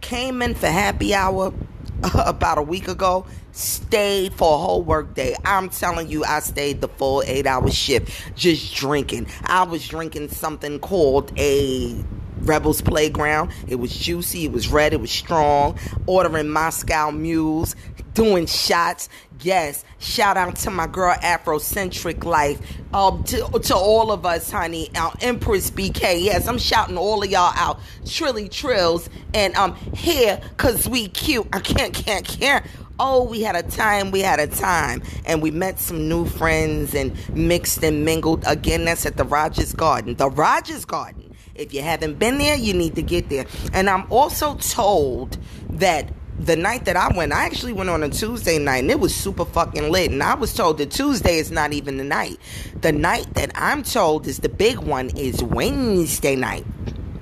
Came 0.00 0.42
in 0.42 0.54
for 0.54 0.68
happy 0.68 1.14
hour 1.14 1.52
about 2.14 2.58
a 2.58 2.62
week 2.62 2.88
ago. 2.88 3.26
Stayed 3.52 4.34
for 4.34 4.54
a 4.54 4.58
whole 4.58 4.82
work 4.82 5.14
day. 5.14 5.34
I'm 5.44 5.70
telling 5.70 6.08
you, 6.08 6.24
I 6.24 6.40
stayed 6.40 6.80
the 6.80 6.88
full 6.88 7.22
eight 7.26 7.46
hour 7.46 7.70
shift 7.70 8.36
just 8.36 8.74
drinking. 8.74 9.28
I 9.44 9.62
was 9.64 9.86
drinking 9.88 10.28
something 10.28 10.78
called 10.78 11.32
a 11.38 12.04
Rebels 12.40 12.80
Playground. 12.82 13.50
It 13.66 13.76
was 13.76 13.96
juicy, 13.96 14.44
it 14.44 14.52
was 14.52 14.68
red, 14.68 14.92
it 14.92 15.00
was 15.00 15.10
strong. 15.10 15.78
Ordering 16.06 16.50
Moscow 16.50 17.10
Mules, 17.10 17.74
doing 18.16 18.46
shots. 18.46 19.08
Yes, 19.42 19.84
shout 19.98 20.36
out 20.36 20.56
to 20.56 20.70
my 20.70 20.86
girl 20.88 21.14
Afrocentric 21.16 22.24
Life. 22.24 22.58
Um, 22.92 23.22
to, 23.24 23.46
to 23.62 23.76
all 23.76 24.10
of 24.10 24.26
us, 24.26 24.50
honey. 24.50 24.90
Our 24.96 25.14
Empress 25.20 25.70
BK. 25.70 26.24
Yes, 26.24 26.48
I'm 26.48 26.58
shouting 26.58 26.96
all 26.96 27.22
of 27.22 27.30
y'all 27.30 27.52
out. 27.54 27.78
Trilly 28.04 28.50
Trills. 28.50 29.08
And 29.34 29.54
um 29.54 29.76
here, 29.94 30.40
cause 30.56 30.88
we 30.88 31.08
cute. 31.08 31.46
I 31.52 31.60
can't, 31.60 31.94
can't, 31.94 32.26
can't. 32.26 32.66
Oh, 32.98 33.24
we 33.24 33.42
had 33.42 33.54
a 33.54 33.62
time, 33.62 34.10
we 34.10 34.20
had 34.20 34.40
a 34.40 34.46
time. 34.46 35.02
And 35.26 35.42
we 35.42 35.50
met 35.50 35.78
some 35.78 36.08
new 36.08 36.24
friends 36.24 36.94
and 36.94 37.14
mixed 37.36 37.84
and 37.84 38.06
mingled. 38.06 38.42
Again, 38.46 38.86
that's 38.86 39.04
at 39.04 39.18
the 39.18 39.24
Rogers 39.24 39.74
Garden. 39.74 40.14
The 40.14 40.30
Rogers 40.30 40.86
Garden. 40.86 41.34
If 41.54 41.72
you 41.74 41.82
haven't 41.82 42.18
been 42.18 42.38
there, 42.38 42.56
you 42.56 42.72
need 42.72 42.94
to 42.96 43.02
get 43.02 43.28
there. 43.28 43.46
And 43.72 43.88
I'm 43.90 44.10
also 44.10 44.56
told 44.56 45.38
that 45.70 46.10
the 46.38 46.56
night 46.56 46.84
that 46.84 46.96
I 46.96 47.14
went, 47.16 47.32
I 47.32 47.44
actually 47.44 47.72
went 47.72 47.90
on 47.90 48.02
a 48.02 48.08
Tuesday 48.08 48.58
night 48.58 48.78
and 48.78 48.90
it 48.90 49.00
was 49.00 49.14
super 49.14 49.44
fucking 49.44 49.90
lit. 49.90 50.10
And 50.10 50.22
I 50.22 50.34
was 50.34 50.52
told 50.52 50.78
that 50.78 50.90
Tuesday 50.90 51.38
is 51.38 51.50
not 51.50 51.72
even 51.72 51.96
the 51.96 52.04
night. 52.04 52.38
The 52.80 52.92
night 52.92 53.34
that 53.34 53.50
I'm 53.54 53.82
told 53.82 54.26
is 54.26 54.38
the 54.38 54.48
big 54.48 54.78
one 54.78 55.10
is 55.16 55.42
Wednesday 55.42 56.36
night. 56.36 56.64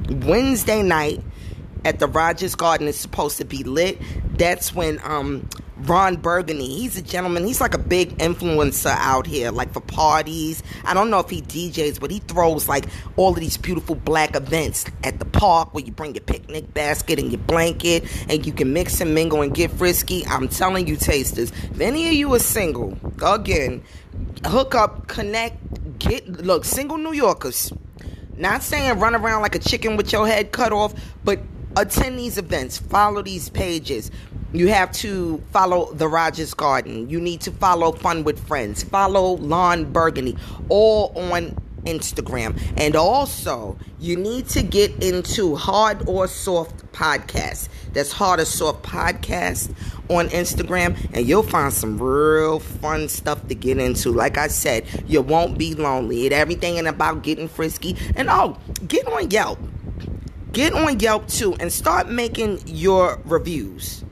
Wednesday 0.09 0.83
night 0.83 1.23
at 1.85 1.99
the 1.99 2.07
Rogers 2.07 2.55
Garden 2.55 2.89
is 2.89 2.99
supposed 2.99 3.39
to 3.39 3.45
be 3.45 3.63
lit. 3.65 4.01
That's 4.37 4.75
when 4.75 5.01
um 5.05 5.49
Ron 5.79 6.17
Burgundy. 6.17 6.67
He's 6.67 6.97
a 6.97 7.03
gentleman. 7.03 7.45
He's 7.45 7.61
like 7.61 7.75
a 7.75 7.79
big 7.79 8.17
influencer 8.19 8.95
out 8.99 9.27
here, 9.27 9.51
like 9.51 9.73
for 9.73 9.81
parties. 9.81 10.63
I 10.85 10.95
don't 10.95 11.11
know 11.11 11.19
if 11.19 11.31
he 11.31 11.43
DJs, 11.43 12.01
but 12.01 12.11
he 12.11 12.21
throws 12.21 12.69
like 12.69 12.87
all 13.17 13.33
of 13.33 13.41
these 13.41 13.57
beautiful 13.57 13.95
black 13.95 14.37
events 14.37 14.87
at 15.03 15.19
the 15.19 15.25
park 15.25 15.75
where 15.75 15.85
you 15.85 15.93
bring 15.93 16.15
your 16.15 16.23
picnic 16.23 16.73
basket 16.75 17.19
and 17.19 17.31
your 17.31 17.41
blanket 17.41 18.05
and 18.29 18.47
you 18.47 18.53
can 18.53 18.73
mix 18.73 19.01
and 19.01 19.15
mingle 19.15 19.43
and 19.43 19.55
get 19.55 19.71
frisky. 19.73 20.25
I'm 20.27 20.49
telling 20.49 20.87
you, 20.87 20.97
tasters, 20.97 21.51
if 21.51 21.81
any 21.81 22.09
of 22.09 22.15
you 22.15 22.33
are 22.35 22.39
single, 22.39 22.97
again, 23.23 23.83
hook 24.47 24.75
up, 24.75 25.09
connect, 25.09 25.99
get, 25.99 26.29
look, 26.29 26.65
single 26.65 26.99
New 26.99 27.13
Yorkers. 27.13 27.73
Not 28.37 28.63
saying 28.63 28.99
run 28.99 29.15
around 29.15 29.43
like 29.43 29.55
a 29.55 29.61
chicken 29.61 29.97
with 29.97 30.13
your 30.13 30.27
head 30.27 30.51
cut 30.51 30.73
off, 30.73 30.93
but 31.23 31.41
attend 31.77 32.19
these 32.19 32.39
events, 32.39 32.79
follow 32.79 33.23
these 33.23 33.49
pages. 33.51 34.11
You 34.53 34.69
have 34.69 34.93
to 34.93 35.43
follow 35.51 35.93
the 35.93 36.09
Rogers 36.09 36.55
Garden. 36.55 37.11
You 37.11 37.21
need 37.21 37.41
to 37.43 37.51
follow 37.51 37.93
Fun 37.93 38.23
with 38.23 38.47
Friends. 38.47 38.85
Follow 38.85 39.33
Lon 39.37 39.93
Burgundy, 39.93 40.37
all 40.69 41.13
on 41.17 41.57
Instagram. 41.85 42.61
And 42.77 42.97
also, 42.97 43.79
you 43.99 44.17
need 44.17 44.49
to 44.51 44.63
get 44.63 45.03
into 45.03 45.57
Hard 45.57 46.09
or 46.09 46.27
Soft 46.27 46.93
Podcast. 46.93 47.69
That's 47.93 48.13
Hard 48.13 48.41
or 48.41 48.45
Soft 48.45 48.85
Podcast 48.85 49.75
on 50.09 50.29
Instagram, 50.29 50.97
and 51.15 51.27
you'll 51.27 51.43
find 51.43 51.73
some 51.73 52.01
real 52.01 52.61
fun 52.61 53.09
stuff 53.09 53.47
to 53.49 53.55
get 53.55 53.79
into. 53.79 54.11
Like 54.11 54.37
I 54.37 54.49
said, 54.49 54.87
you 55.07 55.23
won't 55.23 55.59
be 55.59 55.75
lonely. 55.75 56.27
It 56.27 56.33
everything 56.33 56.79
and 56.79 56.89
about 56.89 57.23
getting 57.23 57.49
frisky. 57.49 57.97
And 58.17 58.29
oh, 58.31 58.59
get 58.87 59.07
on 59.07 59.31
Yelp. 59.31 59.59
Get 60.55 60.73
on 60.73 61.01
Yelp 61.01 61.27
too 61.27 61.55
and 61.59 61.73
start 61.73 62.09
making 62.09 62.61
your 62.67 63.21
reviews. 63.25 64.05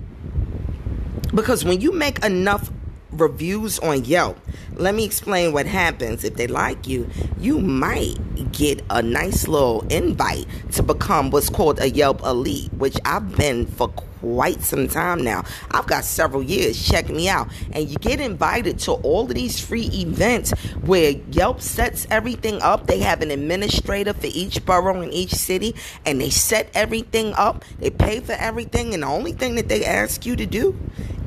Because 1.32 1.64
when 1.64 1.80
you 1.80 1.92
make 1.92 2.24
enough 2.24 2.68
reviews 3.12 3.78
on 3.78 4.04
Yelp, 4.04 4.36
Let 4.74 4.94
me 4.94 5.04
explain 5.04 5.52
what 5.52 5.66
happens. 5.66 6.24
If 6.24 6.36
they 6.36 6.46
like 6.46 6.86
you, 6.86 7.08
you 7.38 7.58
might 7.60 8.16
get 8.52 8.82
a 8.90 9.02
nice 9.02 9.46
little 9.48 9.86
invite 9.88 10.46
to 10.72 10.82
become 10.82 11.30
what's 11.30 11.50
called 11.50 11.80
a 11.80 11.90
Yelp 11.90 12.22
Elite, 12.22 12.72
which 12.74 12.96
I've 13.04 13.36
been 13.36 13.66
for 13.66 13.88
quite 13.88 14.62
some 14.62 14.86
time 14.86 15.22
now. 15.22 15.44
I've 15.72 15.86
got 15.86 16.04
several 16.04 16.42
years. 16.42 16.88
Check 16.88 17.10
me 17.10 17.28
out. 17.28 17.48
And 17.72 17.88
you 17.88 17.96
get 17.96 18.20
invited 18.20 18.78
to 18.80 18.92
all 18.92 19.22
of 19.22 19.34
these 19.34 19.58
free 19.58 19.90
events 19.92 20.52
where 20.82 21.10
Yelp 21.32 21.60
sets 21.60 22.06
everything 22.10 22.62
up. 22.62 22.86
They 22.86 23.00
have 23.00 23.20
an 23.20 23.30
administrator 23.30 24.14
for 24.14 24.26
each 24.26 24.64
borough 24.64 25.02
in 25.02 25.12
each 25.12 25.34
city, 25.34 25.74
and 26.06 26.20
they 26.20 26.30
set 26.30 26.70
everything 26.72 27.34
up. 27.34 27.64
They 27.80 27.90
pay 27.90 28.20
for 28.20 28.32
everything, 28.32 28.94
and 28.94 29.02
the 29.02 29.08
only 29.08 29.32
thing 29.32 29.56
that 29.56 29.68
they 29.68 29.84
ask 29.84 30.24
you 30.24 30.36
to 30.36 30.46
do 30.46 30.78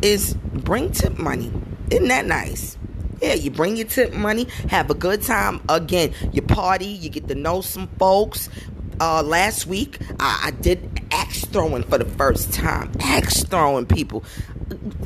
is 0.01 0.35
bring 0.35 0.91
tip 0.91 1.17
money. 1.17 1.51
Isn't 1.91 2.07
that 2.07 2.25
nice? 2.25 2.77
Yeah, 3.21 3.33
you 3.33 3.49
bring 3.49 3.77
your 3.77 3.87
tip 3.87 4.13
money, 4.13 4.47
have 4.69 4.89
a 4.89 4.93
good 4.93 5.21
time. 5.21 5.61
Again, 5.69 6.13
you 6.33 6.41
party, 6.41 6.85
you 6.85 7.09
get 7.09 7.27
to 7.29 7.35
know 7.35 7.61
some 7.61 7.87
folks. 7.99 8.49
Uh, 8.99 9.21
last 9.23 9.67
week, 9.67 9.99
I, 10.19 10.45
I 10.45 10.51
did 10.51 11.01
axe 11.11 11.45
throwing 11.45 11.83
for 11.83 11.97
the 11.97 12.05
first 12.05 12.53
time. 12.53 12.91
Axe 12.99 13.43
throwing 13.43 13.85
people 13.85 14.23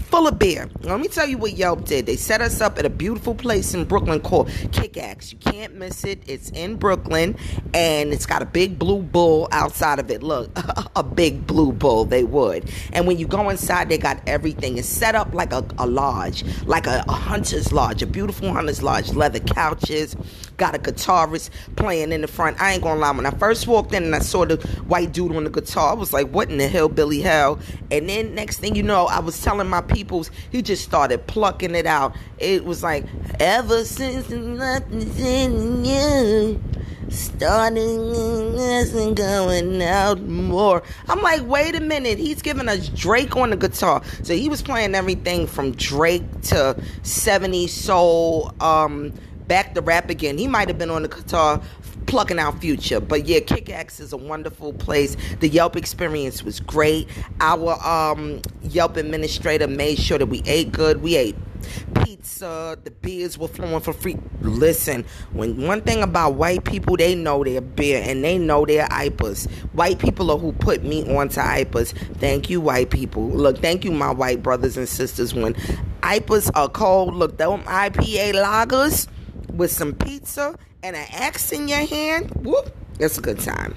full 0.03 0.27
of 0.27 0.39
beer. 0.39 0.69
Let 0.81 0.99
me 0.99 1.07
tell 1.07 1.27
you 1.27 1.37
what 1.37 1.53
Yelp 1.53 1.85
did. 1.85 2.05
They 2.05 2.15
set 2.15 2.41
us 2.41 2.61
up 2.61 2.79
at 2.79 2.85
a 2.85 2.89
beautiful 2.89 3.35
place 3.35 3.73
in 3.73 3.85
Brooklyn 3.85 4.19
called 4.21 4.49
Kick 4.71 4.97
Axe. 4.97 5.31
You 5.31 5.37
can't 5.39 5.75
miss 5.75 6.03
it. 6.03 6.21
It's 6.27 6.49
in 6.51 6.75
Brooklyn 6.75 7.35
and 7.73 8.13
it's 8.13 8.25
got 8.25 8.41
a 8.41 8.45
big 8.45 8.79
blue 8.79 9.01
bull 9.01 9.47
outside 9.51 9.99
of 9.99 10.09
it. 10.09 10.23
Look, 10.23 10.51
a 10.95 11.03
big 11.03 11.45
blue 11.45 11.71
bull, 11.71 12.05
they 12.05 12.23
would. 12.23 12.71
And 12.93 13.05
when 13.05 13.17
you 13.17 13.27
go 13.27 13.49
inside, 13.49 13.89
they 13.89 13.97
got 13.97 14.21
everything. 14.27 14.77
It's 14.77 14.87
set 14.87 15.15
up 15.15 15.33
like 15.33 15.51
a, 15.51 15.65
a 15.77 15.85
lodge, 15.85 16.43
like 16.65 16.87
a, 16.87 17.03
a 17.07 17.13
hunter's 17.13 17.71
lodge, 17.71 18.01
a 18.01 18.07
beautiful 18.07 18.51
hunter's 18.53 18.81
lodge. 18.81 19.11
Leather 19.13 19.39
couches, 19.39 20.15
got 20.59 20.75
a 20.75 20.77
guitarist 20.77 21.49
playing 21.75 22.11
in 22.11 22.21
the 22.21 22.27
front. 22.27 22.61
I 22.61 22.73
ain't 22.73 22.83
gonna 22.83 22.99
lie, 22.99 23.11
when 23.11 23.25
I 23.25 23.31
first 23.31 23.65
walked 23.65 23.93
in 23.93 24.03
and 24.03 24.15
I 24.15 24.19
saw 24.19 24.45
the 24.45 24.57
white 24.87 25.11
dude 25.11 25.35
on 25.35 25.45
the 25.45 25.49
guitar, 25.49 25.91
I 25.91 25.95
was 25.95 26.13
like, 26.13 26.27
what 26.29 26.49
in 26.49 26.57
the 26.57 26.67
hell, 26.67 26.89
Billy 26.89 27.21
Hell? 27.21 27.59
And 27.89 28.07
then 28.07 28.35
next 28.35 28.57
thing 28.57 28.75
you 28.75 28.83
know, 28.83 29.07
I 29.07 29.19
was 29.19 29.41
telling 29.41 29.67
my 29.67 29.81
peoples, 29.81 30.29
he 30.51 30.61
just 30.61 30.83
started 30.83 31.25
plucking 31.25 31.73
it 31.73 31.87
out. 31.87 32.15
It 32.37 32.65
was 32.65 32.83
like, 32.83 33.05
ever 33.39 33.83
since 33.85 34.29
nothing's 34.29 35.19
in 35.19 35.85
you, 35.85 36.61
starting 37.09 38.57
and 38.59 39.15
going 39.15 39.81
out 39.81 40.21
more. 40.21 40.83
I'm 41.07 41.21
like, 41.21 41.45
wait 41.45 41.75
a 41.75 41.79
minute, 41.79 42.19
he's 42.19 42.41
giving 42.41 42.67
us 42.67 42.89
Drake 42.89 43.35
on 43.35 43.49
the 43.49 43.57
guitar. 43.57 44.01
So 44.23 44.35
he 44.35 44.49
was 44.49 44.61
playing 44.61 44.95
everything 44.95 45.47
from 45.47 45.71
Drake 45.71 46.23
to 46.43 46.75
70s 47.03 47.69
soul, 47.69 48.53
um, 48.59 49.13
back 49.49 49.73
to 49.73 49.81
rap 49.81 50.09
again. 50.09 50.37
He 50.37 50.47
might 50.47 50.69
have 50.69 50.77
been 50.77 50.91
on 50.91 51.01
the 51.01 51.09
guitar 51.09 51.61
plucking 52.05 52.39
out 52.39 52.61
future. 52.61 53.01
But 53.01 53.25
yeah, 53.25 53.39
Kickaxe 53.39 53.99
is 53.99 54.13
a 54.13 54.17
wonderful 54.17 54.71
place. 54.73 55.17
The 55.41 55.49
Yelp 55.49 55.75
experience 55.75 56.43
was 56.43 56.61
great. 56.61 57.09
Our 57.41 57.73
um, 57.85 58.41
Yelp 58.61 58.95
administrator 58.95 59.67
made 59.67 59.99
sure 59.99 60.17
that 60.17 60.27
we 60.27 60.41
ate 60.45 60.71
good. 60.71 61.01
We 61.01 61.17
ate 61.17 61.35
pizza. 62.03 62.77
The 62.83 62.91
beers 62.91 63.37
were 63.37 63.47
flowing 63.47 63.81
for 63.81 63.91
free. 63.91 64.17
Listen, 64.41 65.03
when 65.33 65.65
one 65.67 65.81
thing 65.81 66.01
about 66.01 66.35
white 66.35 66.63
people, 66.63 66.95
they 66.95 67.15
know 67.15 67.43
their 67.43 67.61
beer 67.61 68.01
and 68.05 68.23
they 68.23 68.37
know 68.37 68.65
their 68.65 68.87
IPAs. 68.87 69.49
White 69.73 69.99
people 69.99 70.31
are 70.31 70.37
who 70.37 70.53
put 70.53 70.83
me 70.83 71.03
onto 71.15 71.41
IPAs. 71.41 71.93
Thank 72.17 72.49
you, 72.49 72.61
white 72.61 72.91
people. 72.91 73.27
Look, 73.29 73.59
thank 73.59 73.83
you, 73.83 73.91
my 73.91 74.11
white 74.11 74.41
brothers 74.41 74.77
and 74.77 74.87
sisters. 74.87 75.33
When 75.33 75.55
IPAs 76.01 76.51
are 76.55 76.69
cold, 76.69 77.15
look, 77.15 77.37
them 77.37 77.63
IPA 77.63 78.33
lagers 78.33 79.07
with 79.59 79.71
some 79.71 79.93
pizza 79.93 80.57
and 80.81 80.95
an 80.95 81.05
axe 81.11 81.51
in 81.51 81.67
your 81.67 81.85
hand, 81.85 82.31
whoop, 82.31 82.73
it's 82.97 83.17
a 83.17 83.21
good 83.21 83.39
time. 83.39 83.75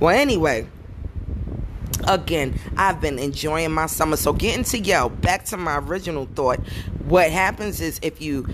Well, 0.00 0.14
anyway, 0.14 0.66
again, 2.06 2.58
I've 2.76 3.00
been 3.00 3.18
enjoying 3.18 3.72
my 3.72 3.86
summer. 3.86 4.16
So 4.16 4.32
getting 4.32 4.64
to 4.64 4.78
Yelp, 4.78 5.20
back 5.22 5.44
to 5.46 5.56
my 5.56 5.78
original 5.78 6.26
thought, 6.34 6.58
what 7.04 7.30
happens 7.30 7.80
is 7.80 7.98
if 8.02 8.20
you 8.20 8.46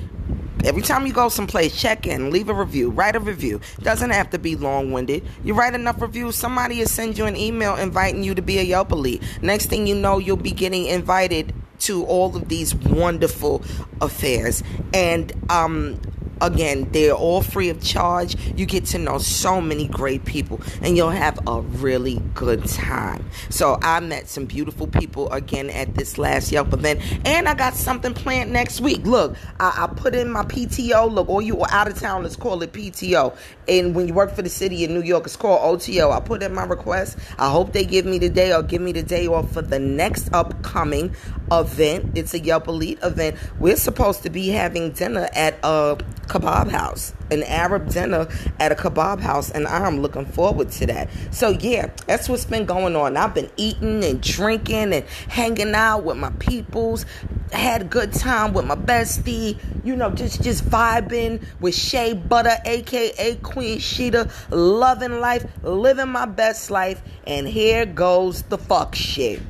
Every 0.64 0.82
time 0.82 1.08
you 1.08 1.12
go 1.12 1.28
someplace, 1.28 1.76
check 1.76 2.06
in, 2.06 2.30
leave 2.30 2.48
a 2.48 2.54
review, 2.54 2.90
write 2.90 3.16
a 3.16 3.18
review. 3.18 3.60
Doesn't 3.80 4.10
have 4.10 4.30
to 4.30 4.38
be 4.38 4.54
long 4.54 4.92
winded. 4.92 5.24
You 5.42 5.54
write 5.54 5.74
enough 5.74 6.00
reviews, 6.00 6.36
somebody 6.36 6.78
will 6.78 6.86
send 6.86 7.18
you 7.18 7.24
an 7.26 7.34
email 7.34 7.74
inviting 7.74 8.22
you 8.22 8.32
to 8.36 8.42
be 8.42 8.60
a 8.60 8.62
Yelp 8.62 8.92
elite. 8.92 9.24
Next 9.42 9.66
thing 9.66 9.88
you 9.88 9.96
know, 9.96 10.18
you'll 10.18 10.36
be 10.36 10.52
getting 10.52 10.86
invited 10.86 11.52
to 11.80 12.04
all 12.04 12.36
of 12.36 12.48
these 12.48 12.76
wonderful 12.76 13.64
affairs. 14.00 14.62
And 14.94 15.32
um, 15.50 16.00
Again, 16.42 16.88
they're 16.90 17.14
all 17.14 17.40
free 17.40 17.68
of 17.68 17.80
charge. 17.80 18.36
You 18.56 18.66
get 18.66 18.84
to 18.86 18.98
know 18.98 19.18
so 19.18 19.60
many 19.60 19.86
great 19.86 20.24
people 20.24 20.60
and 20.82 20.96
you'll 20.96 21.10
have 21.10 21.38
a 21.46 21.60
really 21.60 22.20
good 22.34 22.64
time. 22.66 23.24
So 23.48 23.78
I 23.80 24.00
met 24.00 24.28
some 24.28 24.46
beautiful 24.46 24.88
people 24.88 25.30
again 25.30 25.70
at 25.70 25.94
this 25.94 26.18
last 26.18 26.50
Yelp 26.50 26.72
event. 26.72 27.00
And 27.24 27.48
I 27.48 27.54
got 27.54 27.74
something 27.74 28.12
planned 28.12 28.52
next 28.52 28.80
week. 28.80 29.06
Look, 29.06 29.36
I, 29.60 29.84
I 29.84 29.86
put 29.94 30.16
in 30.16 30.32
my 30.32 30.42
PTO. 30.42 31.12
Look, 31.12 31.28
all 31.28 31.40
you 31.40 31.64
out 31.66 31.86
of 31.86 31.98
town, 31.98 32.24
let's 32.24 32.34
call 32.34 32.60
it 32.62 32.72
PTO. 32.72 33.36
And 33.68 33.94
when 33.94 34.08
you 34.08 34.14
work 34.14 34.34
for 34.34 34.42
the 34.42 34.48
city 34.48 34.82
in 34.82 34.92
New 34.94 35.02
York, 35.02 35.24
it's 35.26 35.36
called 35.36 35.60
OTO. 35.62 36.10
I 36.10 36.18
put 36.18 36.42
in 36.42 36.52
my 36.52 36.64
request. 36.64 37.18
I 37.38 37.50
hope 37.50 37.72
they 37.72 37.84
give 37.84 38.04
me 38.04 38.18
the 38.18 38.28
day 38.28 38.52
or 38.52 38.64
give 38.64 38.82
me 38.82 38.90
the 38.90 39.04
day 39.04 39.28
off 39.28 39.52
for 39.52 39.62
the 39.62 39.78
next 39.78 40.32
upcoming 40.32 41.14
event. 41.52 42.18
It's 42.18 42.34
a 42.34 42.40
Yelp 42.40 42.66
Elite 42.66 42.98
event. 43.02 43.36
We're 43.60 43.76
supposed 43.76 44.24
to 44.24 44.30
be 44.30 44.48
having 44.48 44.90
dinner 44.92 45.28
at 45.34 45.58
a 45.62 45.98
kebab 46.32 46.70
house, 46.70 47.12
an 47.30 47.42
Arab 47.42 47.88
dinner 47.90 48.26
at 48.58 48.72
a 48.72 48.74
kebab 48.74 49.20
house, 49.20 49.50
and 49.50 49.66
I'm 49.66 50.00
looking 50.00 50.24
forward 50.24 50.70
to 50.72 50.86
that. 50.86 51.10
So 51.30 51.50
yeah, 51.50 51.90
that's 52.06 52.28
what's 52.28 52.46
been 52.46 52.64
going 52.64 52.96
on. 52.96 53.16
I've 53.16 53.34
been 53.34 53.50
eating 53.56 54.02
and 54.02 54.20
drinking 54.20 54.92
and 54.94 55.04
hanging 55.28 55.74
out 55.74 56.04
with 56.04 56.16
my 56.16 56.30
peoples. 56.38 57.04
Had 57.52 57.82
a 57.82 57.84
good 57.84 58.14
time 58.14 58.54
with 58.54 58.64
my 58.64 58.76
bestie, 58.76 59.58
you 59.84 59.94
know, 59.94 60.10
just 60.10 60.42
just 60.42 60.64
vibing 60.64 61.44
with 61.60 61.74
Shea 61.74 62.14
Butter, 62.14 62.56
aka 62.64 63.34
Queen 63.42 63.78
Shida, 63.78 64.32
loving 64.50 65.20
life, 65.20 65.44
living 65.62 66.08
my 66.08 66.24
best 66.24 66.70
life, 66.70 67.02
and 67.26 67.46
here 67.46 67.84
goes 67.84 68.42
the 68.42 68.56
fuck 68.56 68.94
shit. 68.94 69.40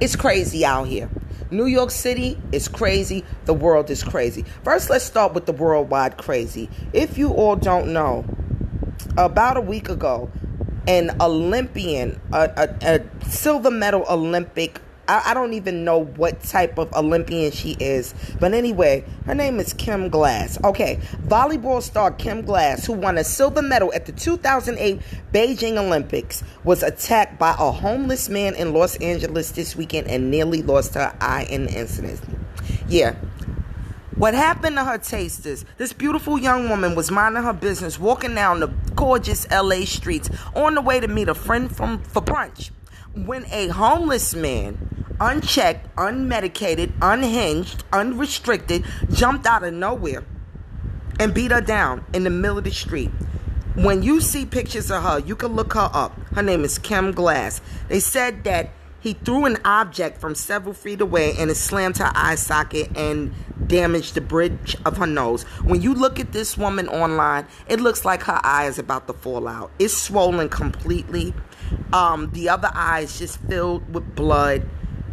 It's 0.00 0.16
crazy 0.16 0.66
out 0.66 0.88
here. 0.88 1.08
New 1.50 1.66
York 1.66 1.90
City 1.90 2.38
is 2.52 2.68
crazy. 2.68 3.24
The 3.44 3.54
world 3.54 3.90
is 3.90 4.02
crazy. 4.02 4.44
First, 4.62 4.90
let's 4.90 5.04
start 5.04 5.34
with 5.34 5.46
the 5.46 5.52
worldwide 5.52 6.16
crazy. 6.16 6.68
If 6.92 7.18
you 7.18 7.30
all 7.30 7.56
don't 7.56 7.92
know, 7.92 8.24
about 9.16 9.56
a 9.56 9.60
week 9.60 9.88
ago, 9.88 10.30
an 10.86 11.16
Olympian, 11.20 12.20
a, 12.32 12.50
a, 12.56 12.96
a 12.96 13.30
silver 13.30 13.70
medal 13.70 14.04
Olympic 14.08 14.80
I, 15.08 15.30
I, 15.30 15.34
don't 15.34 15.52
even 15.54 15.84
know 15.84 16.04
what 16.04 16.42
type 16.42 16.78
of 16.78 16.92
Olympian 16.94 17.52
she 17.52 17.72
is. 17.80 18.14
But 18.40 18.54
anyway, 18.54 19.04
her 19.26 19.34
name 19.34 19.60
is 19.60 19.72
Kim 19.72 20.08
Glass. 20.08 20.62
Okay, 20.64 20.98
volleyball 21.26 21.82
star 21.82 22.10
Kim 22.10 22.42
Glass, 22.42 22.86
who 22.86 22.92
won 22.92 23.18
a 23.18 23.24
silver 23.24 23.62
medal 23.62 23.92
at 23.94 24.06
the 24.06 24.12
2008 24.12 25.00
Beijing 25.32 25.76
Olympics, 25.76 26.42
was 26.64 26.82
attacked 26.82 27.38
by 27.38 27.50
a 27.50 27.70
homeless 27.70 28.28
man 28.28 28.54
in 28.54 28.72
Los 28.72 28.96
Angeles 28.96 29.50
this 29.52 29.76
weekend 29.76 30.08
and 30.08 30.30
nearly 30.30 30.62
lost 30.62 30.94
her 30.94 31.14
eye 31.20 31.46
in 31.50 31.66
the 31.66 31.78
incident. 31.78 32.20
Yeah. 32.88 33.16
What 34.16 34.34
happened 34.34 34.76
to 34.76 34.84
her 34.84 34.98
tasters? 34.98 35.64
This 35.76 35.92
beautiful 35.92 36.38
young 36.38 36.68
woman 36.68 36.94
was 36.94 37.10
minding 37.10 37.42
her 37.42 37.52
business, 37.52 37.98
walking 37.98 38.34
down 38.36 38.60
the 38.60 38.68
gorgeous 38.94 39.50
LA 39.50 39.84
streets 39.86 40.30
on 40.54 40.76
the 40.76 40.80
way 40.80 41.00
to 41.00 41.08
meet 41.08 41.28
a 41.28 41.34
friend 41.34 41.74
from 41.74 42.00
for 42.04 42.22
brunch 42.22 42.70
when 43.14 43.46
a 43.50 43.68
homeless 43.68 44.34
man 44.34 45.06
unchecked, 45.20 45.94
unmedicated, 45.96 46.92
unhinged, 47.00 47.84
unrestricted, 47.92 48.84
jumped 49.10 49.46
out 49.46 49.62
of 49.62 49.72
nowhere 49.72 50.24
and 51.20 51.32
beat 51.32 51.52
her 51.52 51.60
down 51.60 52.04
in 52.12 52.24
the 52.24 52.30
middle 52.30 52.58
of 52.58 52.64
the 52.64 52.70
street. 52.70 53.10
When 53.76 54.02
you 54.02 54.20
see 54.20 54.46
pictures 54.46 54.90
of 54.90 55.02
her, 55.02 55.18
you 55.20 55.36
can 55.36 55.54
look 55.54 55.74
her 55.74 55.90
up. 55.92 56.18
Her 56.34 56.42
name 56.42 56.64
is 56.64 56.78
Kim 56.78 57.12
Glass. 57.12 57.60
They 57.88 58.00
said 58.00 58.44
that 58.44 58.70
he 59.00 59.12
threw 59.12 59.44
an 59.44 59.58
object 59.64 60.20
from 60.20 60.34
several 60.34 60.74
feet 60.74 61.00
away 61.00 61.34
and 61.38 61.50
it 61.50 61.56
slammed 61.56 61.98
her 61.98 62.10
eye 62.14 62.36
socket 62.36 62.96
and 62.96 63.34
damaged 63.66 64.14
the 64.14 64.20
bridge 64.20 64.76
of 64.86 64.96
her 64.96 65.06
nose. 65.06 65.42
When 65.62 65.82
you 65.82 65.92
look 65.92 66.18
at 66.18 66.32
this 66.32 66.56
woman 66.56 66.88
online, 66.88 67.46
it 67.68 67.80
looks 67.80 68.04
like 68.04 68.22
her 68.22 68.40
eye 68.42 68.66
is 68.66 68.78
about 68.78 69.06
to 69.08 69.12
fall 69.12 69.46
out. 69.46 69.70
It's 69.78 69.96
swollen 69.96 70.48
completely. 70.48 71.34
Um, 71.92 72.30
the 72.32 72.48
other 72.48 72.70
eye 72.72 73.00
is 73.00 73.18
just 73.18 73.38
filled 73.42 73.92
with 73.94 74.14
blood 74.14 74.66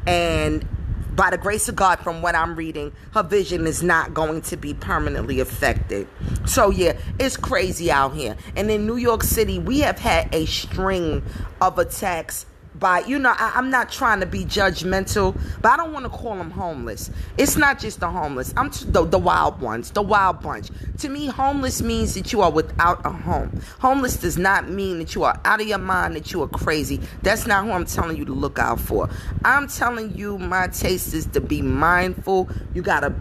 and 0.08 0.66
by 1.14 1.30
the 1.30 1.38
grace 1.38 1.68
of 1.68 1.76
God, 1.76 2.00
from 2.00 2.22
what 2.22 2.36
I'm 2.36 2.56
reading, 2.56 2.94
her 3.14 3.24
vision 3.24 3.68
is 3.68 3.84
not 3.84 4.14
going 4.14 4.42
to 4.44 4.58
be 4.58 4.74
permanently 4.74 5.40
affected. 5.40 6.08
So, 6.46 6.70
yeah, 6.70 6.98
it's 7.20 7.38
crazy 7.38 7.92
out 7.92 8.16
here. 8.16 8.38
And 8.56 8.72
in 8.72 8.88
New 8.88 8.96
York 8.96 9.24
City, 9.24 9.60
we 9.60 9.80
have 9.80 10.00
had 10.00 10.34
a 10.34 10.46
string 10.46 11.22
of 11.60 11.78
attacks 11.78 12.46
by 12.76 13.00
you 13.00 13.20
know 13.20 13.34
I, 13.38 13.58
am 13.58 13.70
not 13.70 13.92
trying 13.92 14.22
to 14.22 14.26
be 14.26 14.46
judgmental 14.46 15.40
but 15.62 15.72
i 15.72 15.78
don't 15.78 15.92
want 15.92 16.06
to 16.06 16.10
call 16.10 16.36
them 16.36 16.52
homeless. 16.52 17.12
It's 17.38 17.58
not 17.58 17.80
just 17.80 18.00
the 18.00 18.10
homeless. 18.10 18.54
I'm 18.56 18.70
t- 18.70 18.86
the, 18.88 19.06
the 19.06 19.20
wild 19.20 19.62
ones 19.62 19.92
the 19.92 20.02
wild 20.02 20.42
bunch. 20.42 20.70
To 21.00 21.10
me 21.10 21.28
homeless 21.28 21.82
means 21.82 22.14
that 22.16 22.32
you 22.32 22.42
are 22.42 22.52
without 22.52 23.06
a 23.06 23.10
home. 23.10 23.62
Homeless 23.80 24.18
does 24.18 24.38
not 24.38 24.70
mean 24.70 25.00
that 25.00 25.16
you 25.16 25.24
are 25.24 25.40
out 25.46 25.62
of 25.62 25.68
your 25.68 25.78
mind 25.78 26.16
that 26.16 26.32
you 26.32 26.42
are 26.44 26.48
crazy. 26.48 27.00
That's 27.24 27.46
not 27.46 27.66
who 27.66 27.72
i'm 27.72 27.86
telling 27.86 28.18
you 28.18 28.26
to 28.26 28.34
look 28.34 28.60
out 28.60 28.80
for. 28.80 29.10
I'm 29.44 29.68
telling 29.68 30.16
you 30.18 30.38
my 30.38 30.68
taste 30.68 31.14
is 31.14 31.26
to 31.28 31.42
be 31.42 31.62
mindful. 31.62 32.50
You 32.74 32.82
gotta 32.82 33.14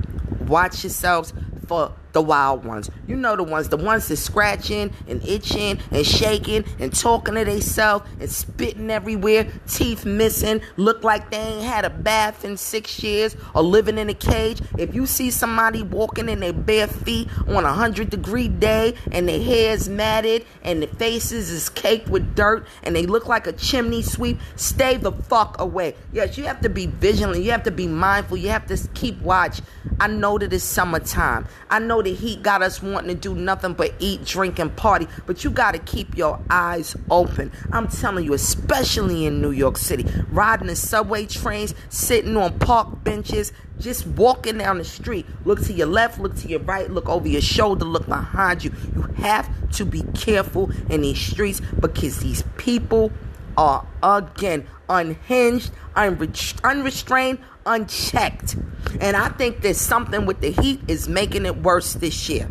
watch 0.46 0.84
yourselves 0.84 1.32
for 1.66 1.92
the 2.12 2.22
wild 2.22 2.64
ones. 2.64 2.90
You 3.06 3.16
know 3.16 3.36
the 3.36 3.42
ones, 3.42 3.68
the 3.68 3.76
ones 3.76 4.08
that 4.08 4.16
scratching 4.16 4.92
and 5.08 5.22
itching 5.26 5.78
and 5.90 6.06
shaking 6.06 6.64
and 6.78 6.94
talking 6.94 7.34
to 7.34 7.44
themselves 7.44 8.08
and 8.20 8.30
spitting 8.30 8.90
everywhere, 8.90 9.46
teeth 9.68 10.04
missing, 10.04 10.60
look 10.76 11.04
like 11.04 11.30
they 11.30 11.38
ain't 11.38 11.64
had 11.64 11.84
a 11.84 11.90
bath 11.90 12.44
in 12.44 12.56
six 12.56 13.02
years 13.02 13.36
or 13.54 13.62
living 13.62 13.98
in 13.98 14.08
a 14.08 14.14
cage. 14.14 14.60
If 14.78 14.94
you 14.94 15.06
see 15.06 15.30
somebody 15.30 15.82
walking 15.82 16.28
in 16.28 16.40
their 16.40 16.52
bare 16.52 16.86
feet 16.86 17.28
on 17.48 17.64
a 17.64 17.72
hundred 17.72 18.10
degree 18.10 18.48
day 18.48 18.94
and 19.12 19.28
their 19.28 19.42
hair's 19.42 19.88
matted 19.88 20.44
and 20.62 20.82
their 20.82 20.88
faces 20.88 21.50
is 21.50 21.68
caked 21.68 22.08
with 22.08 22.34
dirt 22.34 22.66
and 22.82 22.94
they 22.94 23.06
look 23.06 23.26
like 23.26 23.46
a 23.46 23.52
chimney 23.52 24.02
sweep, 24.02 24.38
stay 24.56 24.96
the 24.96 25.12
fuck 25.12 25.60
away. 25.60 25.94
Yes, 26.12 26.36
you 26.36 26.44
have 26.44 26.60
to 26.60 26.68
be 26.68 26.86
vigilant. 26.86 27.42
You 27.42 27.50
have 27.52 27.64
to 27.64 27.70
be 27.70 27.86
mindful. 27.86 28.36
You 28.36 28.48
have 28.50 28.66
to 28.66 28.76
keep 28.94 29.20
watch. 29.20 29.60
I 29.98 30.06
know 30.06 30.38
that 30.38 30.52
it's 30.52 30.64
summertime. 30.64 31.46
I 31.68 31.78
know 31.78 31.99
the 32.02 32.14
heat 32.14 32.42
got 32.42 32.62
us 32.62 32.82
wanting 32.82 33.08
to 33.08 33.14
do 33.14 33.34
nothing 33.34 33.74
but 33.74 33.94
eat, 33.98 34.24
drink, 34.24 34.58
and 34.58 34.74
party, 34.76 35.06
but 35.26 35.44
you 35.44 35.50
got 35.50 35.72
to 35.72 35.78
keep 35.78 36.16
your 36.16 36.40
eyes 36.50 36.96
open. 37.10 37.52
I'm 37.72 37.88
telling 37.88 38.24
you, 38.24 38.32
especially 38.32 39.26
in 39.26 39.40
New 39.40 39.50
York 39.50 39.76
City, 39.76 40.06
riding 40.30 40.68
the 40.68 40.76
subway 40.76 41.26
trains, 41.26 41.74
sitting 41.88 42.36
on 42.36 42.58
park 42.58 43.04
benches, 43.04 43.52
just 43.78 44.06
walking 44.06 44.58
down 44.58 44.78
the 44.78 44.84
street. 44.84 45.26
Look 45.44 45.62
to 45.62 45.72
your 45.72 45.86
left, 45.86 46.18
look 46.20 46.36
to 46.36 46.48
your 46.48 46.60
right, 46.60 46.90
look 46.90 47.08
over 47.08 47.26
your 47.26 47.40
shoulder, 47.40 47.84
look 47.84 48.06
behind 48.06 48.64
you. 48.64 48.72
You 48.94 49.02
have 49.18 49.48
to 49.72 49.84
be 49.84 50.02
careful 50.14 50.70
in 50.88 51.02
these 51.02 51.18
streets 51.18 51.60
because 51.80 52.20
these 52.20 52.44
people 52.56 53.12
are 53.60 53.86
again 54.02 54.66
unhinged, 54.88 55.70
unrestrained, 55.94 57.38
unchecked. 57.66 58.56
And 59.00 59.16
I 59.16 59.28
think 59.28 59.60
there's 59.60 59.80
something 59.80 60.24
with 60.24 60.40
the 60.40 60.50
heat 60.50 60.80
is 60.88 61.08
making 61.08 61.44
it 61.44 61.58
worse 61.58 61.92
this 61.92 62.28
year. 62.28 62.50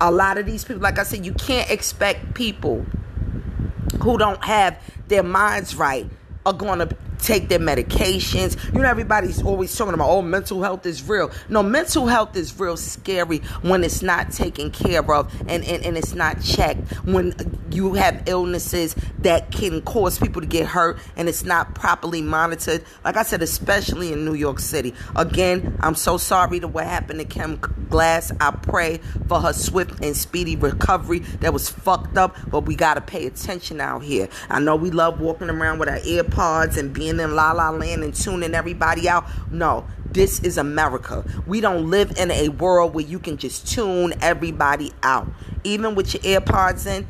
A 0.00 0.10
lot 0.10 0.36
of 0.36 0.46
these 0.46 0.64
people, 0.64 0.82
like 0.82 0.98
I 0.98 1.04
said, 1.04 1.24
you 1.24 1.32
can't 1.32 1.70
expect 1.70 2.34
people 2.34 2.84
who 4.02 4.18
don't 4.18 4.42
have 4.44 4.76
their 5.06 5.22
minds 5.22 5.76
right 5.76 6.10
are 6.44 6.52
going 6.52 6.80
to 6.80 6.96
take 7.18 7.48
their 7.48 7.58
medications. 7.58 8.62
You 8.72 8.80
know, 8.80 8.88
everybody's 8.88 9.42
always 9.42 9.76
talking 9.76 9.94
about, 9.94 10.08
oh, 10.08 10.22
mental 10.22 10.62
health 10.62 10.86
is 10.86 11.06
real. 11.08 11.30
No, 11.48 11.62
mental 11.62 12.06
health 12.06 12.36
is 12.36 12.58
real 12.58 12.76
scary 12.76 13.38
when 13.62 13.84
it's 13.84 14.02
not 14.02 14.32
taken 14.32 14.70
care 14.70 15.08
of 15.12 15.32
and, 15.48 15.64
and, 15.64 15.84
and 15.84 15.96
it's 15.96 16.14
not 16.14 16.42
checked. 16.42 16.90
When 17.04 17.34
you 17.70 17.94
have 17.94 18.22
illnesses 18.26 18.94
that 19.20 19.50
can 19.50 19.82
cause 19.82 20.18
people 20.18 20.40
to 20.40 20.46
get 20.46 20.66
hurt 20.66 20.98
and 21.16 21.28
it's 21.28 21.44
not 21.44 21.74
properly 21.74 22.22
monitored. 22.22 22.84
Like 23.04 23.16
I 23.16 23.22
said, 23.22 23.42
especially 23.42 24.12
in 24.12 24.24
New 24.24 24.34
York 24.34 24.58
City. 24.60 24.94
Again, 25.16 25.76
I'm 25.80 25.94
so 25.94 26.16
sorry 26.16 26.60
to 26.60 26.68
what 26.68 26.84
happened 26.84 27.20
to 27.20 27.24
Kim 27.24 27.60
Glass. 27.90 28.32
I 28.40 28.50
pray 28.50 28.98
for 29.26 29.40
her 29.40 29.52
swift 29.52 30.02
and 30.04 30.16
speedy 30.16 30.56
recovery. 30.56 31.20
That 31.40 31.52
was 31.52 31.68
fucked 31.68 32.16
up, 32.16 32.36
but 32.48 32.60
we 32.66 32.74
got 32.74 32.94
to 32.94 33.00
pay 33.00 33.26
attention 33.26 33.80
out 33.80 34.02
here. 34.02 34.28
I 34.48 34.60
know 34.60 34.76
we 34.76 34.90
love 34.90 35.20
walking 35.20 35.50
around 35.50 35.78
with 35.78 35.88
our 35.88 35.98
earpods 35.98 36.76
and 36.76 36.92
being 36.92 37.07
in 37.08 37.34
La 37.34 37.52
La 37.52 37.70
Land 37.70 38.02
and 38.02 38.14
tuning 38.14 38.54
everybody 38.54 39.08
out. 39.08 39.26
No, 39.50 39.86
this 40.10 40.40
is 40.40 40.58
America. 40.58 41.24
We 41.46 41.60
don't 41.60 41.90
live 41.90 42.16
in 42.18 42.30
a 42.30 42.48
world 42.48 42.94
where 42.94 43.04
you 43.04 43.18
can 43.18 43.36
just 43.36 43.68
tune 43.68 44.14
everybody 44.20 44.92
out. 45.02 45.28
Even 45.64 45.94
with 45.94 46.14
your 46.14 46.40
AirPods 46.40 46.86
in, 46.86 47.06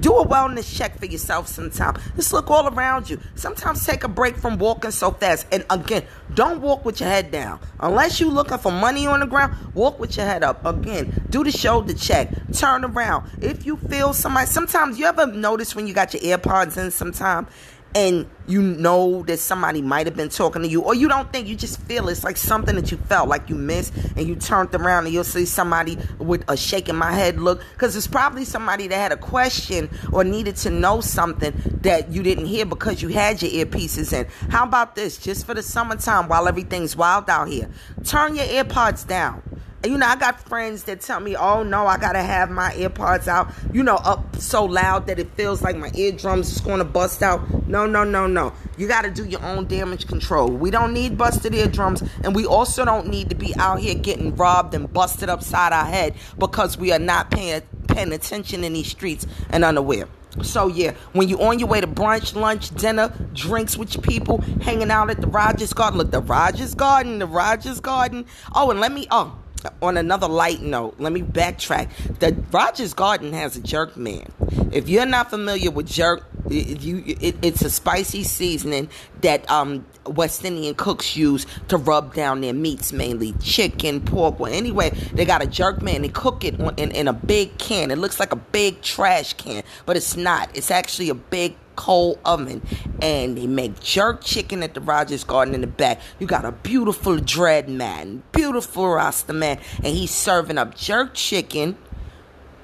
do 0.00 0.16
a 0.16 0.26
wellness 0.26 0.74
check 0.76 0.98
for 0.98 1.04
yourself 1.04 1.46
sometime. 1.46 1.94
Just 2.16 2.32
look 2.32 2.50
all 2.50 2.68
around 2.68 3.10
you. 3.10 3.20
Sometimes 3.34 3.84
take 3.84 4.02
a 4.02 4.08
break 4.08 4.36
from 4.36 4.56
walking 4.58 4.90
so 4.90 5.10
fast. 5.10 5.46
And 5.52 5.64
again, 5.68 6.04
don't 6.34 6.62
walk 6.62 6.84
with 6.84 7.00
your 7.00 7.08
head 7.08 7.30
down. 7.30 7.60
Unless 7.78 8.20
you're 8.20 8.30
looking 8.30 8.58
for 8.58 8.72
money 8.72 9.06
on 9.06 9.20
the 9.20 9.26
ground, 9.26 9.54
walk 9.74 9.98
with 9.98 10.16
your 10.16 10.24
head 10.26 10.42
up. 10.42 10.64
Again, 10.64 11.26
do 11.28 11.44
the 11.44 11.52
shoulder 11.52 11.92
check. 11.92 12.30
Turn 12.52 12.84
around. 12.84 13.30
If 13.42 13.66
you 13.66 13.76
feel 13.76 14.14
somebody, 14.14 14.46
sometimes 14.46 14.98
you 14.98 15.04
ever 15.04 15.26
notice 15.26 15.74
when 15.74 15.86
you 15.86 15.92
got 15.92 16.14
your 16.14 16.38
AirPods 16.38 16.78
in 16.78 16.90
sometime 16.90 17.46
and 17.94 18.28
you 18.46 18.62
know 18.62 19.22
that 19.24 19.38
somebody 19.38 19.82
might 19.82 20.06
have 20.06 20.16
been 20.16 20.28
talking 20.28 20.62
to 20.62 20.68
you, 20.68 20.82
or 20.82 20.94
you 20.94 21.08
don't 21.08 21.32
think, 21.32 21.48
you 21.48 21.56
just 21.56 21.80
feel 21.82 22.08
it's 22.08 22.22
like 22.24 22.36
something 22.36 22.76
that 22.76 22.90
you 22.90 22.96
felt 22.96 23.28
like 23.28 23.48
you 23.48 23.54
missed, 23.56 23.92
and 24.16 24.28
you 24.28 24.36
turned 24.36 24.74
around 24.74 25.06
and 25.06 25.14
you'll 25.14 25.24
see 25.24 25.44
somebody 25.44 25.98
with 26.18 26.44
a 26.48 26.56
shaking 26.56 26.96
my 26.96 27.12
head 27.12 27.40
look, 27.40 27.62
because 27.72 27.96
it's 27.96 28.06
probably 28.06 28.44
somebody 28.44 28.86
that 28.88 28.96
had 28.96 29.12
a 29.12 29.16
question 29.16 29.90
or 30.12 30.24
needed 30.24 30.56
to 30.56 30.70
know 30.70 31.00
something 31.00 31.52
that 31.82 32.10
you 32.10 32.22
didn't 32.22 32.46
hear 32.46 32.64
because 32.64 33.02
you 33.02 33.08
had 33.08 33.42
your 33.42 33.66
earpieces 33.66 34.12
in. 34.12 34.26
How 34.50 34.64
about 34.64 34.94
this? 34.94 35.18
Just 35.18 35.46
for 35.46 35.54
the 35.54 35.62
summertime 35.62 36.28
while 36.28 36.46
everything's 36.46 36.96
wild 36.96 37.28
out 37.28 37.48
here, 37.48 37.68
turn 38.04 38.36
your 38.36 38.46
earpods 38.46 39.06
down 39.06 39.42
you 39.84 39.96
know, 39.96 40.06
I 40.06 40.16
got 40.16 40.40
friends 40.40 40.84
that 40.84 41.00
tell 41.00 41.20
me, 41.20 41.36
oh 41.36 41.62
no, 41.62 41.86
I 41.86 41.96
gotta 41.96 42.22
have 42.22 42.50
my 42.50 42.70
earpods 42.72 43.28
out, 43.28 43.50
you 43.72 43.82
know, 43.82 43.96
up 43.96 44.36
so 44.36 44.64
loud 44.64 45.06
that 45.06 45.18
it 45.18 45.30
feels 45.32 45.62
like 45.62 45.76
my 45.76 45.90
eardrums 45.94 46.52
is 46.52 46.60
gonna 46.60 46.84
bust 46.84 47.22
out. 47.22 47.66
No, 47.66 47.86
no, 47.86 48.04
no, 48.04 48.26
no. 48.26 48.52
You 48.76 48.86
gotta 48.86 49.10
do 49.10 49.24
your 49.24 49.42
own 49.42 49.66
damage 49.66 50.06
control. 50.06 50.48
We 50.50 50.70
don't 50.70 50.92
need 50.92 51.16
busted 51.16 51.54
eardrums, 51.54 52.02
and 52.22 52.34
we 52.34 52.44
also 52.44 52.84
don't 52.84 53.06
need 53.06 53.30
to 53.30 53.36
be 53.36 53.54
out 53.56 53.80
here 53.80 53.94
getting 53.94 54.36
robbed 54.36 54.74
and 54.74 54.92
busted 54.92 55.30
upside 55.30 55.72
our 55.72 55.86
head 55.86 56.14
because 56.38 56.76
we 56.76 56.92
are 56.92 56.98
not 56.98 57.30
paying 57.30 57.62
paying 57.88 58.12
attention 58.12 58.64
in 58.64 58.74
these 58.74 58.88
streets 58.88 59.26
and 59.50 59.64
unaware. 59.64 60.06
So 60.42 60.68
yeah, 60.68 60.92
when 61.12 61.28
you're 61.28 61.42
on 61.42 61.58
your 61.58 61.68
way 61.68 61.80
to 61.80 61.86
brunch, 61.86 62.34
lunch, 62.34 62.70
dinner, 62.74 63.12
drinks 63.34 63.76
with 63.76 63.94
your 63.94 64.02
people, 64.02 64.38
hanging 64.62 64.90
out 64.90 65.10
at 65.10 65.20
the 65.20 65.26
Rogers 65.26 65.72
Garden. 65.72 65.98
Look, 65.98 66.10
the 66.10 66.20
Rogers 66.20 66.74
Garden, 66.74 67.18
the 67.18 67.26
Rogers 67.26 67.80
Garden. 67.80 68.26
Oh, 68.54 68.70
and 68.70 68.78
let 68.78 68.92
me 68.92 69.06
oh 69.10 69.36
on 69.82 69.96
another 69.96 70.28
light 70.28 70.60
note, 70.60 70.96
let 70.98 71.12
me 71.12 71.22
backtrack. 71.22 71.90
The 72.18 72.36
Rogers 72.50 72.94
Garden 72.94 73.32
has 73.32 73.56
a 73.56 73.60
jerk 73.60 73.96
man. 73.96 74.30
If 74.72 74.88
you're 74.88 75.06
not 75.06 75.30
familiar 75.30 75.70
with 75.70 75.86
jerk, 75.86 76.24
you 76.48 77.02
it, 77.06 77.36
it's 77.42 77.62
a 77.62 77.70
spicy 77.70 78.22
seasoning 78.22 78.88
that 79.20 79.48
um, 79.50 79.84
West 80.06 80.44
Indian 80.44 80.74
cooks 80.74 81.16
use 81.16 81.46
to 81.68 81.76
rub 81.76 82.14
down 82.14 82.40
their 82.40 82.52
meats, 82.52 82.92
mainly 82.92 83.32
chicken, 83.42 84.00
pork. 84.00 84.38
Well, 84.40 84.52
anyway, 84.52 84.90
they 85.12 85.24
got 85.24 85.42
a 85.42 85.46
jerk 85.46 85.82
man. 85.82 86.02
They 86.02 86.08
cook 86.08 86.44
it 86.44 86.58
in, 86.58 86.90
in 86.92 87.08
a 87.08 87.12
big 87.12 87.58
can. 87.58 87.90
It 87.90 87.98
looks 87.98 88.18
like 88.18 88.32
a 88.32 88.36
big 88.36 88.82
trash 88.82 89.34
can, 89.34 89.62
but 89.86 89.96
it's 89.96 90.16
not. 90.16 90.50
It's 90.54 90.70
actually 90.70 91.10
a 91.10 91.14
big 91.14 91.56
coal 91.76 92.18
oven 92.26 92.60
and 93.00 93.38
they 93.38 93.46
make 93.46 93.80
jerk 93.80 94.22
chicken 94.22 94.62
at 94.62 94.74
the 94.74 94.80
Rogers 94.82 95.24
Garden 95.24 95.54
in 95.54 95.62
the 95.62 95.66
back. 95.66 95.98
You 96.18 96.26
got 96.26 96.44
a 96.44 96.52
beautiful 96.52 97.16
dread 97.16 97.70
man, 97.70 98.22
beautiful 98.32 98.86
Rasta 98.90 99.32
man, 99.32 99.58
and 99.76 99.86
he's 99.86 100.10
serving 100.10 100.58
up 100.58 100.74
jerk 100.74 101.14
chicken, 101.14 101.78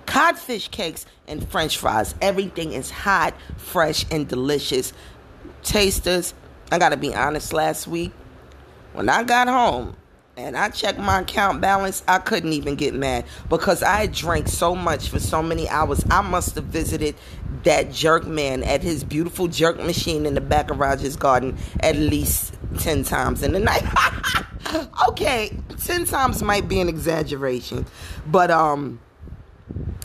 codfish 0.06 0.68
cakes, 0.68 1.06
and 1.28 1.46
french 1.48 1.76
fries. 1.78 2.14
Everything 2.20 2.72
is 2.72 2.90
hot, 2.90 3.34
fresh, 3.56 4.04
and 4.10 4.28
delicious. 4.28 4.92
Tasters, 5.62 6.34
I 6.70 6.78
gotta 6.78 6.96
be 6.96 7.14
honest, 7.14 7.52
last 7.52 7.86
week, 7.86 8.12
when 8.92 9.08
I 9.08 9.24
got 9.24 9.48
home, 9.48 9.96
and 10.36 10.56
I 10.56 10.68
checked 10.68 10.98
my 10.98 11.20
account 11.20 11.60
balance, 11.60 12.02
I 12.06 12.18
couldn't 12.18 12.52
even 12.52 12.74
get 12.74 12.92
mad 12.94 13.24
because 13.48 13.82
I 13.82 14.06
drank 14.06 14.48
so 14.48 14.74
much 14.74 15.08
for 15.08 15.18
so 15.18 15.42
many 15.42 15.68
hours. 15.68 16.04
I 16.10 16.20
must 16.20 16.54
have 16.56 16.64
visited 16.64 17.14
that 17.64 17.90
jerk 17.90 18.26
man 18.26 18.62
at 18.62 18.82
his 18.82 19.02
beautiful 19.02 19.48
jerk 19.48 19.78
machine 19.78 20.26
in 20.26 20.34
the 20.34 20.40
back 20.42 20.70
of 20.70 20.78
Rogers 20.78 21.16
Garden 21.16 21.56
at 21.80 21.96
least 21.96 22.54
10 22.78 23.04
times 23.04 23.42
in 23.42 23.52
the 23.52 23.60
night. 23.60 23.82
okay, 25.08 25.56
10 25.82 26.04
times 26.04 26.42
might 26.42 26.68
be 26.68 26.80
an 26.80 26.88
exaggeration, 26.88 27.86
but 28.26 28.50
um 28.50 29.00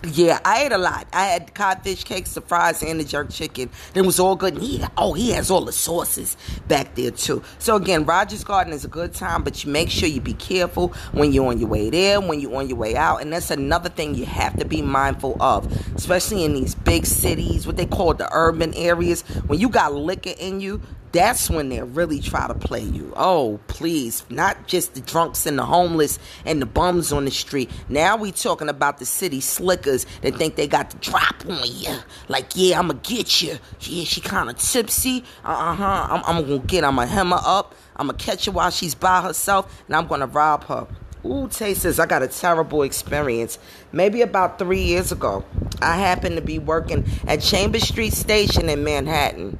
yeah, 0.04 0.39
I 0.43 0.63
ate 0.63 0.71
a 0.71 0.78
lot. 0.78 1.08
I 1.13 1.26
had 1.26 1.54
codfish 1.54 2.04
cakes, 2.04 2.34
the 2.34 2.41
fries, 2.41 2.82
and 2.82 3.00
the 3.00 3.04
jerk 3.04 3.30
chicken. 3.30 3.69
It 3.93 4.02
was 4.02 4.19
all 4.19 4.36
good. 4.36 4.56
And 4.56 4.63
he, 4.63 4.84
oh, 4.97 5.13
he 5.13 5.32
has 5.32 5.52
all 5.52 5.63
the 5.63 5.71
sauces 5.71 6.38
back 6.67 6.95
there 6.95 7.12
too. 7.12 7.43
So 7.60 7.76
again, 7.76 8.06
Rogers 8.06 8.43
Garden 8.43 8.74
is 8.74 8.84
a 8.84 8.88
good 8.88 9.13
time, 9.13 9.43
but 9.43 9.63
you 9.63 9.71
make 9.71 9.89
sure 9.89 10.10
you 10.10 10.19
be 10.19 10.34
careful 10.34 10.89
when 11.12 11.32
you're 11.32 11.45
on 11.45 11.60
your 11.60 11.69
way 11.69 11.91
there, 11.91 12.19
when 12.19 12.39
you're 12.39 12.56
on 12.56 12.67
your 12.67 12.78
way 12.78 12.95
out, 12.95 13.21
and 13.21 13.32
that's 13.32 13.52
another 13.52 13.89
thing 13.89 14.15
you 14.15 14.26
have 14.26 14.58
to 14.58 14.65
be 14.65 14.82
mindful 14.82 15.38
of, 15.39 15.71
especially 15.95 16.43
in 16.43 16.54
these 16.56 16.74
big 16.74 17.06
cities, 17.06 17.67
what 17.67 17.78
they 17.78 17.86
call 17.86 18.13
the 18.15 18.28
urban 18.34 18.74
areas. 18.74 19.21
When 19.45 19.60
you 19.60 19.69
got 19.69 19.93
liquor 19.93 20.34
in 20.39 20.62
you, 20.62 20.82
that's 21.12 21.50
when 21.50 21.69
they 21.69 21.82
really 21.82 22.19
try 22.19 22.47
to 22.47 22.54
play 22.54 22.84
you. 22.84 23.13
Oh, 23.15 23.60
please. 23.67 24.24
Not 24.30 24.67
just 24.67 24.93
the 24.93 25.02
drunks 25.02 25.45
and 25.45 25.58
the 25.58 25.65
homeless 25.65 26.19
and 26.45 26.62
the 26.62 26.65
bums 26.65 27.12
on 27.12 27.26
the 27.26 27.32
street. 27.32 27.69
Now 27.89 28.15
we 28.15 28.32
talking 28.32 28.69
about 28.69 29.00
the 29.00 29.06
city 29.06 29.41
slickers 29.41 30.06
that 30.21 30.36
think 30.36 30.56
they 30.56 30.67
got 30.67 30.91
the 30.91 30.97
drop 30.97 31.45
on 31.47 31.62
you. 31.65 31.97
Like, 32.28 32.52
yeah, 32.56 32.80
I'm 32.80 32.88
to 32.88 32.93
get 32.95 33.41
you. 33.41 33.58
Yeah, 33.82 34.04
she 34.06 34.21
kind 34.21 34.50
of 34.50 34.58
tipsy. 34.58 35.24
Uh-huh. 35.43 36.08
I'm, 36.10 36.24
I'm 36.26 36.45
going 36.45 36.62
to 36.62 36.67
get, 36.67 36.84
I'm 36.84 36.95
to 36.95 37.06
hem 37.06 37.32
her 37.32 37.41
up. 37.43 37.76
I'm 37.95 38.08
to 38.08 38.13
catch 38.13 38.45
her 38.45 38.52
while 38.52 38.71
she's 38.71 38.95
by 38.95 39.21
herself, 39.21 39.84
and 39.88 39.95
I'm 39.95 40.08
to 40.08 40.26
rob 40.28 40.63
her. 40.65 40.88
Ooh, 41.24 41.47
Tasters, 41.47 42.00
I 42.00 42.08
got 42.08 42.24
a 42.24 42.28
terrible 42.28 42.82
experience. 42.82 43.60
Maybe 43.91 44.21
about 44.21 44.58
three 44.58 44.82
years 44.82 45.12
ago, 45.12 45.45
I 45.80 45.97
happened 45.97 46.36
to 46.38 46.41
be 46.41 46.58
working 46.58 47.06
at 47.28 47.41
Chambers 47.41 47.88
Street 47.88 48.13
Station 48.13 48.69
in 48.69 48.84
Manhattan 48.84 49.60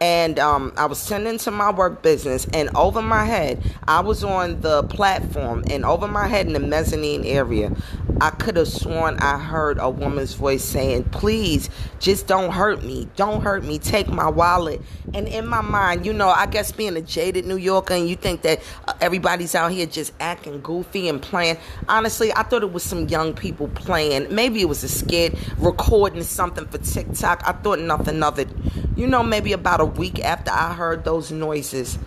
and 0.00 0.38
um, 0.38 0.72
I 0.76 0.86
was 0.86 1.06
tending 1.06 1.38
to 1.38 1.50
my 1.50 1.70
work 1.70 2.02
business, 2.02 2.46
and 2.52 2.74
over 2.76 3.02
my 3.02 3.24
head, 3.24 3.62
I 3.86 4.00
was 4.00 4.24
on 4.24 4.60
the 4.60 4.82
platform, 4.84 5.64
and 5.70 5.84
over 5.84 6.08
my 6.08 6.28
head 6.28 6.46
in 6.46 6.52
the 6.52 6.60
mezzanine 6.60 7.24
area, 7.24 7.74
I 8.20 8.30
could 8.30 8.56
have 8.56 8.68
sworn 8.68 9.18
I 9.18 9.38
heard 9.38 9.78
a 9.78 9.90
woman's 9.90 10.34
voice 10.34 10.64
saying, 10.64 11.04
Please, 11.04 11.68
just 11.98 12.26
don't 12.26 12.52
hurt 12.52 12.84
me. 12.84 13.08
Don't 13.16 13.42
hurt 13.42 13.64
me. 13.64 13.78
Take 13.78 14.08
my 14.08 14.28
wallet. 14.28 14.80
And 15.12 15.26
in 15.26 15.46
my 15.46 15.60
mind, 15.60 16.06
you 16.06 16.12
know, 16.12 16.28
I 16.28 16.46
guess 16.46 16.70
being 16.70 16.96
a 16.96 17.00
jaded 17.00 17.44
New 17.44 17.56
Yorker, 17.56 17.94
and 17.94 18.08
you 18.08 18.14
think 18.16 18.42
that 18.42 18.60
uh, 18.86 18.94
everybody's 19.00 19.54
out 19.54 19.72
here 19.72 19.86
just 19.86 20.12
acting 20.20 20.60
goofy 20.60 21.08
and 21.08 21.20
playing. 21.20 21.56
Honestly, 21.88 22.32
I 22.32 22.44
thought 22.44 22.62
it 22.62 22.72
was 22.72 22.82
some 22.82 23.08
young 23.08 23.34
people 23.34 23.68
playing. 23.68 24.32
Maybe 24.32 24.60
it 24.60 24.68
was 24.68 24.84
a 24.84 24.88
skit, 24.88 25.34
recording 25.58 26.22
something 26.22 26.66
for 26.66 26.78
TikTok. 26.78 27.42
I 27.46 27.52
thought 27.52 27.80
nothing 27.80 28.22
of 28.22 28.38
it. 28.38 28.48
You 28.96 29.08
know, 29.08 29.22
maybe 29.22 29.52
about 29.52 29.80
a 29.80 29.84
week 29.84 30.24
after 30.24 30.52
I 30.52 30.72
heard 30.72 31.04
those 31.04 31.32
noises, 31.32 31.98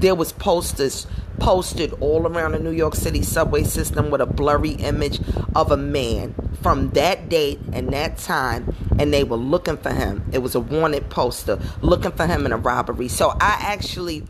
there 0.00 0.14
was 0.14 0.32
posters 0.32 1.06
posted 1.38 1.92
all 2.00 2.26
around 2.26 2.52
the 2.52 2.58
New 2.58 2.72
York 2.72 2.94
City 2.94 3.22
subway 3.22 3.62
system 3.62 4.10
with 4.10 4.20
a 4.20 4.26
blurry 4.26 4.72
image 4.72 5.20
of 5.54 5.70
a 5.70 5.76
man 5.76 6.34
from 6.62 6.90
that 6.90 7.28
date 7.28 7.60
and 7.72 7.92
that 7.92 8.18
time 8.18 8.74
and 8.98 9.12
they 9.12 9.24
were 9.24 9.36
looking 9.36 9.76
for 9.76 9.92
him. 9.92 10.24
It 10.32 10.38
was 10.38 10.54
a 10.54 10.60
wanted 10.60 11.10
poster 11.10 11.58
looking 11.82 12.12
for 12.12 12.26
him 12.26 12.46
in 12.46 12.52
a 12.52 12.56
robbery. 12.56 13.08
So 13.08 13.30
I 13.30 13.58
actually 13.60 14.24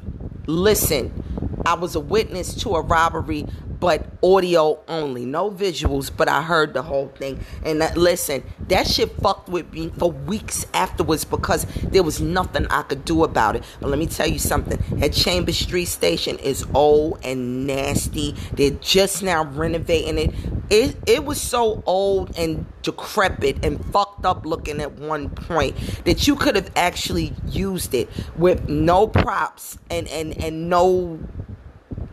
listened. 0.46 1.22
I 1.64 1.74
was 1.74 1.94
a 1.94 2.00
witness 2.00 2.54
to 2.62 2.76
a 2.76 2.82
robbery 2.82 3.46
but 3.84 4.06
audio 4.22 4.80
only, 4.88 5.26
no 5.26 5.50
visuals. 5.50 6.10
But 6.16 6.26
I 6.26 6.40
heard 6.40 6.72
the 6.72 6.80
whole 6.80 7.08
thing. 7.08 7.38
And 7.66 7.82
that, 7.82 7.98
listen, 7.98 8.42
that 8.68 8.86
shit 8.86 9.14
fucked 9.20 9.50
with 9.50 9.70
me 9.74 9.90
for 9.98 10.10
weeks 10.10 10.64
afterwards 10.72 11.26
because 11.26 11.66
there 11.82 12.02
was 12.02 12.18
nothing 12.18 12.66
I 12.68 12.80
could 12.80 13.04
do 13.04 13.24
about 13.24 13.56
it. 13.56 13.64
But 13.80 13.90
let 13.90 13.98
me 13.98 14.06
tell 14.06 14.26
you 14.26 14.38
something: 14.38 14.82
that 15.00 15.12
Chambers 15.12 15.58
Street 15.58 15.84
Station 15.84 16.38
is 16.38 16.64
old 16.72 17.18
and 17.22 17.66
nasty. 17.66 18.34
They're 18.54 18.70
just 18.70 19.22
now 19.22 19.44
renovating 19.44 20.16
it. 20.16 20.34
It 20.70 20.96
it 21.06 21.26
was 21.26 21.38
so 21.38 21.82
old 21.84 22.34
and 22.38 22.64
decrepit 22.80 23.62
and 23.62 23.84
fucked 23.92 24.24
up 24.24 24.46
looking 24.46 24.80
at 24.80 24.92
one 24.92 25.28
point 25.28 25.76
that 26.06 26.26
you 26.26 26.36
could 26.36 26.56
have 26.56 26.70
actually 26.74 27.34
used 27.48 27.92
it 27.92 28.08
with 28.38 28.66
no 28.66 29.06
props 29.06 29.76
and 29.90 30.08
and 30.08 30.42
and 30.42 30.70
no 30.70 31.18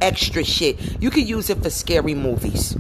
extra 0.02 0.44
shit. 0.44 1.02
You 1.02 1.10
could 1.10 1.28
use 1.28 1.50
it 1.50 1.62
for 1.62 1.70
scary 1.70 2.16
movies. 2.16 2.78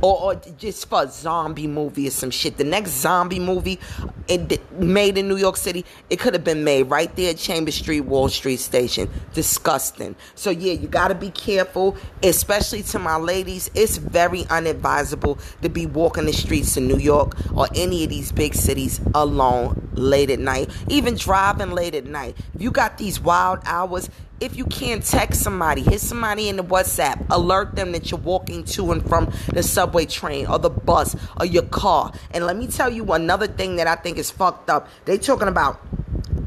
Or, 0.00 0.20
or, 0.22 0.34
just 0.58 0.88
for 0.88 1.02
a 1.02 1.08
zombie 1.08 1.66
movie 1.66 2.06
or 2.06 2.10
some 2.12 2.30
shit. 2.30 2.56
The 2.56 2.62
next 2.62 2.92
zombie 2.92 3.40
movie 3.40 3.80
it, 4.28 4.60
made 4.78 5.18
in 5.18 5.26
New 5.26 5.36
York 5.36 5.56
City, 5.56 5.84
it 6.08 6.20
could 6.20 6.34
have 6.34 6.44
been 6.44 6.62
made 6.62 6.84
right 6.84 7.14
there 7.16 7.30
at 7.30 7.38
Chambers 7.38 7.74
Street, 7.74 8.02
Wall 8.02 8.28
Street 8.28 8.58
Station. 8.58 9.10
Disgusting. 9.34 10.14
So 10.36 10.50
yeah, 10.50 10.74
you 10.74 10.86
got 10.86 11.08
to 11.08 11.14
be 11.14 11.30
careful, 11.30 11.96
especially 12.22 12.82
to 12.84 12.98
my 13.00 13.16
ladies. 13.16 13.70
It's 13.74 13.96
very 13.96 14.44
unadvisable 14.44 15.40
to 15.62 15.68
be 15.68 15.86
walking 15.86 16.26
the 16.26 16.32
streets 16.32 16.76
in 16.76 16.86
New 16.86 16.98
York 16.98 17.36
or 17.56 17.66
any 17.74 18.04
of 18.04 18.10
these 18.10 18.30
big 18.30 18.54
cities 18.54 19.00
alone 19.14 19.88
late 19.94 20.30
at 20.30 20.38
night, 20.38 20.70
even 20.88 21.16
driving 21.16 21.72
late 21.72 21.96
at 21.96 22.04
night. 22.04 22.36
If 22.54 22.62
you 22.62 22.70
got 22.70 22.98
these 22.98 23.18
wild 23.18 23.60
hours, 23.64 24.10
if 24.40 24.56
you 24.56 24.64
can't 24.66 25.04
text 25.04 25.42
somebody, 25.42 25.82
hit 25.82 26.00
somebody 26.00 26.48
in 26.48 26.56
the 26.56 26.64
WhatsApp, 26.64 27.26
alert 27.30 27.74
them 27.74 27.92
that 27.92 28.10
you're 28.10 28.20
walking 28.20 28.64
to 28.64 28.92
and 28.92 29.06
from 29.08 29.32
the 29.52 29.62
subway 29.62 30.06
train 30.06 30.46
or 30.46 30.58
the 30.58 30.70
bus 30.70 31.16
or 31.38 31.46
your 31.46 31.64
car. 31.64 32.12
And 32.30 32.46
let 32.46 32.56
me 32.56 32.66
tell 32.66 32.90
you 32.90 33.12
another 33.12 33.46
thing 33.46 33.76
that 33.76 33.86
I 33.86 33.96
think 33.96 34.18
is 34.18 34.30
fucked 34.30 34.70
up. 34.70 34.88
They 35.04 35.18
talking 35.18 35.48
about 35.48 35.80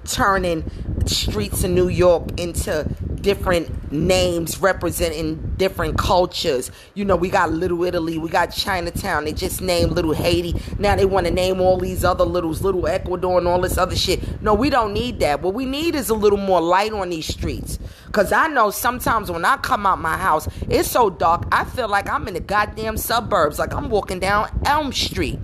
turning 0.05 0.69
streets 1.05 1.63
in 1.63 1.73
New 1.75 1.87
York 1.87 2.39
into 2.39 2.87
different 3.21 3.91
names 3.91 4.59
representing 4.59 5.53
different 5.57 5.97
cultures. 5.97 6.71
You 6.93 7.05
know, 7.05 7.15
we 7.15 7.29
got 7.29 7.51
Little 7.51 7.83
Italy, 7.83 8.17
we 8.17 8.29
got 8.29 8.47
Chinatown. 8.47 9.25
They 9.25 9.33
just 9.33 9.61
named 9.61 9.91
Little 9.91 10.13
Haiti. 10.13 10.59
Now 10.79 10.95
they 10.95 11.05
want 11.05 11.27
to 11.27 11.31
name 11.31 11.61
all 11.61 11.77
these 11.77 12.03
other 12.03 12.25
littles, 12.25 12.61
Little 12.61 12.87
Ecuador, 12.87 13.37
and 13.37 13.47
all 13.47 13.61
this 13.61 13.77
other 13.77 13.95
shit. 13.95 14.41
No, 14.41 14.53
we 14.53 14.69
don't 14.69 14.93
need 14.93 15.19
that. 15.19 15.41
What 15.41 15.53
we 15.53 15.65
need 15.65 15.95
is 15.95 16.09
a 16.09 16.15
little 16.15 16.39
more 16.39 16.61
light 16.61 16.93
on 16.93 17.09
these 17.09 17.27
streets. 17.27 17.79
Cause 18.11 18.33
I 18.33 18.47
know 18.47 18.71
sometimes 18.71 19.31
when 19.31 19.45
I 19.45 19.55
come 19.57 19.85
out 19.85 19.99
my 19.99 20.17
house, 20.17 20.47
it's 20.69 20.91
so 20.91 21.09
dark. 21.09 21.47
I 21.51 21.63
feel 21.63 21.87
like 21.87 22.09
I'm 22.09 22.27
in 22.27 22.33
the 22.33 22.41
goddamn 22.41 22.97
suburbs, 22.97 23.57
like 23.57 23.73
I'm 23.73 23.89
walking 23.89 24.19
down 24.19 24.49
Elm 24.65 24.91
Street. 24.91 25.39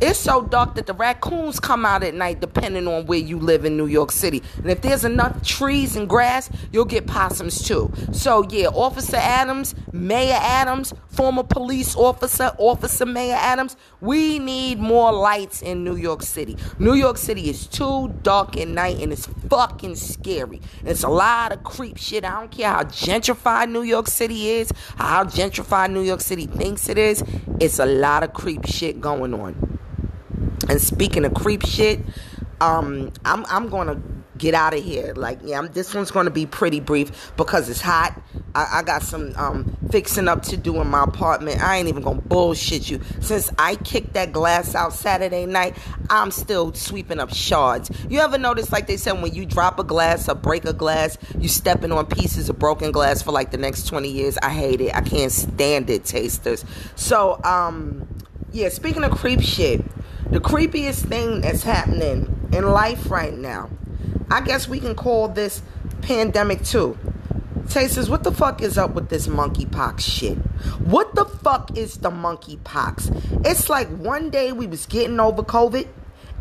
It's 0.00 0.18
so 0.18 0.42
dark 0.42 0.74
that 0.74 0.86
the 0.86 0.92
raccoons 0.92 1.60
come 1.60 1.86
out 1.86 2.02
at 2.02 2.14
night 2.14 2.40
depending 2.40 2.86
on 2.88 3.06
where 3.06 3.18
you 3.18 3.38
live 3.38 3.64
in 3.64 3.76
New 3.76 3.86
York 3.86 4.10
City. 4.10 4.42
And 4.56 4.70
if 4.70 4.82
there's 4.82 5.04
enough 5.04 5.42
trees 5.42 5.96
and 5.96 6.06
grass, 6.08 6.50
you'll 6.72 6.84
get 6.84 7.06
possums 7.06 7.62
too. 7.62 7.90
So 8.12 8.44
yeah, 8.50 8.66
Officer 8.66 9.16
Adams, 9.16 9.74
Mayor 9.92 10.38
Adams, 10.38 10.92
former 11.08 11.44
police 11.44 11.94
officer, 11.96 12.50
Officer 12.58 13.06
Mayor 13.06 13.36
Adams, 13.38 13.76
we 14.00 14.38
need 14.40 14.78
more 14.80 15.12
lights 15.12 15.62
in 15.62 15.84
New 15.84 15.96
York 15.96 16.22
City. 16.22 16.58
New 16.78 16.94
York 16.94 17.16
City 17.16 17.48
is 17.48 17.66
too 17.66 18.12
dark 18.22 18.56
at 18.56 18.68
night 18.68 18.98
and 19.00 19.12
it's 19.12 19.26
fucking 19.48 19.94
scary. 19.94 20.60
It's 20.84 21.04
a 21.04 21.08
lot 21.08 21.52
of 21.52 21.62
creep 21.62 21.93
shit. 21.98 22.24
I 22.24 22.40
don't 22.40 22.50
care 22.50 22.70
how 22.70 22.84
gentrified 22.84 23.70
New 23.70 23.82
York 23.82 24.08
City 24.08 24.48
is, 24.50 24.70
how 24.96 25.24
gentrified 25.24 25.92
New 25.92 26.02
York 26.02 26.20
City 26.20 26.46
thinks 26.46 26.88
it 26.88 26.98
is. 26.98 27.22
It's 27.60 27.78
a 27.78 27.86
lot 27.86 28.22
of 28.22 28.32
creep 28.32 28.66
shit 28.66 29.00
going 29.00 29.34
on. 29.34 29.78
And 30.68 30.80
speaking 30.80 31.24
of 31.24 31.34
creep 31.34 31.62
shit, 31.64 32.00
um, 32.60 33.12
I'm 33.24 33.44
I'm 33.46 33.68
gonna 33.68 34.00
get 34.38 34.54
out 34.54 34.74
of 34.74 34.82
here. 34.82 35.12
Like, 35.14 35.38
yeah, 35.44 35.58
I'm, 35.58 35.68
this 35.72 35.94
one's 35.94 36.10
gonna 36.10 36.30
be 36.30 36.46
pretty 36.46 36.80
brief 36.80 37.32
because 37.36 37.68
it's 37.68 37.80
hot. 37.80 38.20
I, 38.54 38.78
I 38.78 38.82
got 38.82 39.02
some 39.02 39.32
um, 39.36 39.76
fixing 39.90 40.28
up 40.28 40.42
to 40.44 40.56
do 40.56 40.80
in 40.80 40.88
my 40.88 41.04
apartment. 41.04 41.62
I 41.62 41.76
ain't 41.76 41.88
even 41.88 42.02
gonna 42.02 42.20
bullshit 42.20 42.90
you. 42.90 43.00
Since 43.20 43.50
I 43.58 43.76
kicked 43.76 44.14
that 44.14 44.32
glass 44.32 44.74
out 44.74 44.92
Saturday 44.92 45.46
night, 45.46 45.76
I'm 46.10 46.30
still 46.30 46.72
sweeping 46.74 47.20
up 47.20 47.32
shards. 47.32 47.90
You 48.08 48.20
ever 48.20 48.38
notice, 48.38 48.72
like 48.72 48.86
they 48.86 48.96
said, 48.96 49.22
when 49.22 49.34
you 49.34 49.46
drop 49.46 49.78
a 49.78 49.84
glass 49.84 50.28
or 50.28 50.34
break 50.34 50.64
a 50.64 50.72
glass, 50.72 51.16
you 51.38 51.48
stepping 51.48 51.92
on 51.92 52.06
pieces 52.06 52.48
of 52.48 52.58
broken 52.58 52.92
glass 52.92 53.22
for 53.22 53.32
like 53.32 53.50
the 53.50 53.58
next 53.58 53.86
20 53.86 54.08
years? 54.08 54.38
I 54.38 54.50
hate 54.50 54.80
it. 54.80 54.94
I 54.94 55.00
can't 55.00 55.32
stand 55.32 55.90
it, 55.90 56.04
tasters. 56.04 56.64
So, 56.96 57.40
um, 57.44 58.06
yeah, 58.52 58.68
speaking 58.68 59.04
of 59.04 59.12
creep 59.12 59.40
shit. 59.40 59.84
The 60.30 60.40
creepiest 60.40 61.06
thing 61.06 61.42
that's 61.42 61.62
happening 61.62 62.48
in 62.52 62.64
life 62.64 63.10
right 63.10 63.34
now, 63.34 63.70
I 64.30 64.40
guess 64.40 64.68
we 64.68 64.80
can 64.80 64.94
call 64.94 65.28
this 65.28 65.62
pandemic 66.02 66.64
too. 66.64 66.98
Tasters, 67.68 68.10
what 68.10 68.24
the 68.24 68.32
fuck 68.32 68.60
is 68.62 68.76
up 68.76 68.94
with 68.94 69.08
this 69.08 69.26
monkeypox 69.26 70.00
shit? 70.00 70.36
What 70.80 71.14
the 71.14 71.24
fuck 71.24 71.76
is 71.76 71.98
the 71.98 72.10
monkeypox? 72.10 73.46
It's 73.46 73.68
like 73.68 73.88
one 73.88 74.30
day 74.30 74.52
we 74.52 74.66
was 74.66 74.86
getting 74.86 75.18
over 75.18 75.42
COVID, 75.42 75.88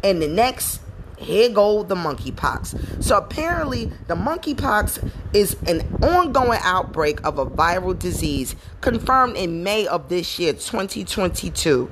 and 0.03 0.21
the 0.21 0.27
next, 0.27 0.81
here 1.17 1.49
go 1.49 1.83
the 1.83 1.95
monkeypox. 1.95 3.03
So 3.03 3.17
apparently, 3.17 3.85
the 4.07 4.15
monkeypox 4.15 5.09
is 5.33 5.55
an 5.65 5.81
ongoing 6.03 6.59
outbreak 6.61 7.25
of 7.25 7.39
a 7.39 7.45
viral 7.45 7.97
disease 7.97 8.55
confirmed 8.81 9.37
in 9.37 9.63
May 9.63 9.87
of 9.87 10.09
this 10.09 10.39
year, 10.39 10.53
2022 10.53 11.89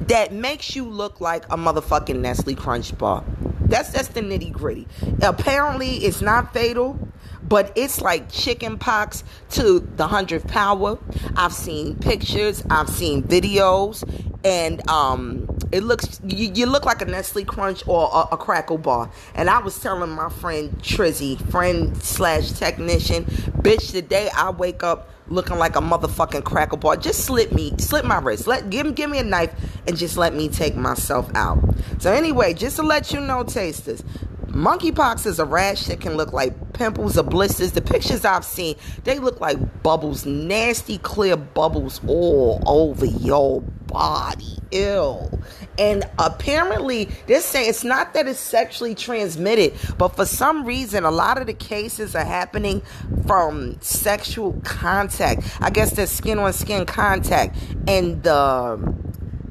that 0.00 0.32
makes 0.32 0.74
you 0.74 0.84
look 0.84 1.20
like 1.20 1.44
a 1.46 1.56
motherfucking 1.56 2.18
Nestle 2.20 2.54
Crunch 2.54 2.96
bar. 2.98 3.24
That's 3.64 3.90
that's 3.90 4.08
the 4.08 4.20
nitty 4.20 4.52
gritty. 4.52 4.86
Apparently, 5.22 5.96
it's 5.98 6.20
not 6.20 6.52
fatal, 6.52 6.98
but 7.42 7.72
it's 7.76 8.00
like 8.00 8.30
chicken 8.30 8.78
pox 8.78 9.24
to 9.50 9.80
the 9.96 10.06
hundredth 10.06 10.48
power. 10.48 10.98
I've 11.36 11.52
seen 11.52 11.96
pictures, 11.96 12.64
I've 12.70 12.88
seen 12.88 13.22
videos, 13.22 14.02
and 14.44 14.86
um, 14.88 15.48
it 15.72 15.82
looks 15.82 16.20
you, 16.26 16.52
you, 16.54 16.66
look 16.66 16.84
like 16.84 17.02
a 17.02 17.06
Nestle 17.06 17.44
Crunch 17.44 17.82
or 17.86 18.08
a, 18.12 18.34
a, 18.34 18.38
Krackel 18.38 18.80
bar. 18.80 19.10
And 19.34 19.48
I 19.48 19.58
was 19.58 19.78
telling 19.78 20.10
my 20.10 20.28
friend 20.28 20.70
Trizzy, 20.82 21.40
friend 21.50 21.96
slash 22.02 22.52
technician, 22.52 23.24
bitch, 23.24 23.92
the 23.92 24.02
day 24.02 24.30
I 24.36 24.50
wake 24.50 24.82
up 24.82 25.10
looking 25.28 25.58
like 25.58 25.76
a 25.76 25.80
motherfucking 25.80 26.42
Krackel 26.42 26.80
bar. 26.80 26.96
Just 26.96 27.24
slip 27.24 27.52
me, 27.52 27.72
slip 27.78 28.04
my 28.04 28.18
wrist. 28.18 28.46
Let 28.46 28.70
give 28.70 28.94
give 28.94 29.10
me 29.10 29.18
a 29.18 29.24
knife 29.24 29.52
and 29.86 29.96
just 29.96 30.16
let 30.16 30.34
me 30.34 30.48
take 30.48 30.76
myself 30.76 31.30
out. 31.34 31.58
So 31.98 32.12
anyway, 32.12 32.54
just 32.54 32.76
to 32.76 32.82
let 32.82 33.12
you 33.12 33.20
know, 33.20 33.44
tasters, 33.44 34.02
monkeypox 34.46 35.26
is 35.26 35.38
a 35.38 35.44
rash 35.44 35.86
that 35.86 36.00
can 36.00 36.16
look 36.16 36.32
like 36.32 36.72
pimples 36.72 37.18
or 37.18 37.22
blisters. 37.22 37.72
The 37.72 37.82
pictures 37.82 38.24
I've 38.24 38.44
seen, 38.44 38.76
they 39.04 39.18
look 39.18 39.40
like 39.40 39.82
bubbles, 39.82 40.26
nasty 40.26 40.98
clear 40.98 41.36
bubbles 41.36 42.00
all 42.06 42.62
over 42.66 43.06
your 43.06 43.62
body. 43.62 44.58
Ew. 44.70 45.30
And 45.78 46.04
apparently, 46.18 47.08
they're 47.26 47.40
saying 47.40 47.70
it's 47.70 47.84
not 47.84 48.14
that 48.14 48.26
it's 48.28 48.38
sexually 48.38 48.94
transmitted, 48.94 49.74
but 49.98 50.08
for 50.08 50.26
some 50.26 50.64
reason, 50.64 51.04
a 51.04 51.10
lot 51.10 51.38
of 51.38 51.46
the 51.46 51.54
cases 51.54 52.14
are 52.14 52.24
happening 52.24 52.82
from 53.26 53.80
sexual 53.80 54.60
contact. 54.64 55.42
I 55.60 55.70
guess 55.70 55.92
there's 55.92 56.10
skin 56.10 56.38
on 56.38 56.52
skin 56.52 56.86
contact. 56.86 57.56
And 57.86 58.22
the 58.22 58.94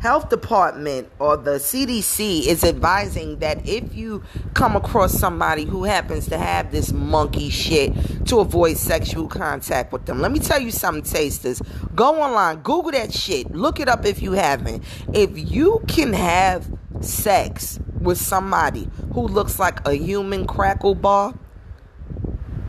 health 0.03 0.27
department 0.27 1.09
or 1.17 1.37
the 1.37 1.51
CDC 1.51 2.45
is 2.45 2.65
advising 2.65 3.39
that 3.39 3.65
if 3.65 3.95
you 3.95 4.21
come 4.53 4.75
across 4.75 5.13
somebody 5.13 5.63
who 5.63 5.85
happens 5.85 6.27
to 6.27 6.37
have 6.37 6.73
this 6.73 6.91
monkey 6.91 7.49
shit 7.49 7.93
to 8.27 8.41
avoid 8.41 8.75
sexual 8.75 9.29
contact 9.29 9.93
with 9.93 10.05
them. 10.05 10.19
Let 10.19 10.33
me 10.33 10.39
tell 10.39 10.59
you 10.59 10.71
something, 10.71 11.05
tasters. 11.05 11.61
Go 11.95 12.21
online, 12.21 12.57
Google 12.57 12.91
that 12.91 13.13
shit. 13.13 13.55
Look 13.55 13.79
it 13.79 13.87
up 13.87 14.05
if 14.05 14.21
you 14.21 14.33
haven't. 14.33 14.83
If 15.13 15.37
you 15.37 15.81
can 15.87 16.11
have 16.11 16.69
sex 16.99 17.79
with 18.01 18.17
somebody 18.17 18.89
who 19.13 19.21
looks 19.21 19.57
like 19.57 19.87
a 19.87 19.93
human 19.93 20.45
Krackel 20.45 20.99
bar, 20.99 21.33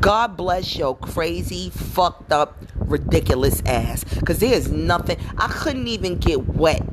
God 0.01 0.37
bless 0.37 0.77
your 0.77 0.97
crazy, 0.97 1.71
fucked 1.71 2.31
up, 2.31 2.63
ridiculous 2.77 3.61
ass. 3.67 4.05
Because 4.05 4.39
there's 4.39 4.71
nothing, 4.71 5.19
I 5.37 5.49
couldn't 5.49 5.89
even 5.89 6.19
get 6.19 6.47
wet 6.47 6.85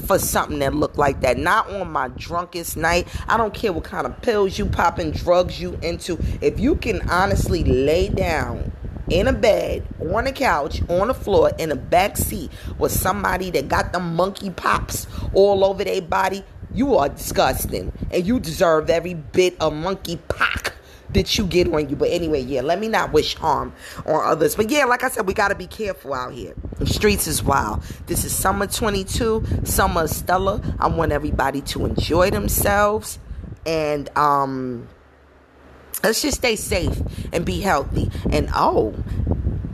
for 0.00 0.18
something 0.18 0.58
that 0.60 0.74
looked 0.74 0.98
like 0.98 1.20
that. 1.20 1.38
Not 1.38 1.70
on 1.70 1.90
my 1.90 2.08
drunkest 2.08 2.76
night. 2.76 3.08
I 3.28 3.36
don't 3.36 3.54
care 3.54 3.72
what 3.72 3.84
kind 3.84 4.06
of 4.06 4.20
pills 4.22 4.58
you 4.58 4.66
popping, 4.66 5.12
drugs 5.12 5.60
you 5.60 5.78
into. 5.82 6.18
If 6.40 6.58
you 6.58 6.76
can 6.76 7.08
honestly 7.08 7.64
lay 7.64 8.08
down 8.08 8.72
in 9.10 9.26
a 9.26 9.32
bed, 9.32 9.86
on 10.00 10.26
a 10.26 10.32
couch, 10.32 10.82
on 10.88 11.08
the 11.08 11.14
floor, 11.14 11.50
in 11.58 11.72
a 11.72 11.76
back 11.76 12.16
seat 12.16 12.50
with 12.78 12.92
somebody 12.92 13.50
that 13.50 13.68
got 13.68 13.92
the 13.92 14.00
monkey 14.00 14.50
pops 14.50 15.06
all 15.34 15.64
over 15.64 15.84
their 15.84 16.02
body, 16.02 16.44
you 16.72 16.96
are 16.96 17.08
disgusting. 17.08 17.92
And 18.10 18.26
you 18.26 18.40
deserve 18.40 18.88
every 18.88 19.14
bit 19.14 19.56
of 19.60 19.72
monkey 19.72 20.16
pock 20.28 20.74
that 21.12 21.36
you 21.36 21.44
get 21.46 21.72
on 21.72 21.88
you. 21.88 21.96
But 21.96 22.10
anyway, 22.10 22.42
yeah, 22.42 22.60
let 22.62 22.78
me 22.78 22.88
not 22.88 23.12
wish 23.12 23.34
harm 23.34 23.72
on 24.06 24.24
others. 24.24 24.54
But 24.54 24.70
yeah, 24.70 24.84
like 24.84 25.02
I 25.02 25.10
said, 25.10 25.26
we 25.26 25.34
got 25.34 25.48
to 25.48 25.54
be 25.54 25.66
careful 25.66 26.14
out 26.14 26.32
here. 26.32 26.54
The 26.80 26.86
streets 26.86 27.26
is 27.26 27.42
wild. 27.42 27.82
This 28.06 28.24
is 28.24 28.34
summer 28.34 28.66
22, 28.66 29.44
summer 29.64 30.06
Stella. 30.08 30.62
I 30.78 30.88
want 30.88 31.12
everybody 31.12 31.60
to 31.60 31.84
enjoy 31.84 32.30
themselves 32.30 33.18
and 33.66 34.08
um 34.16 34.88
let's 36.02 36.22
just 36.22 36.38
stay 36.38 36.56
safe 36.56 36.98
and 37.34 37.44
be 37.44 37.60
healthy. 37.60 38.10
And 38.30 38.48
oh, 38.54 38.94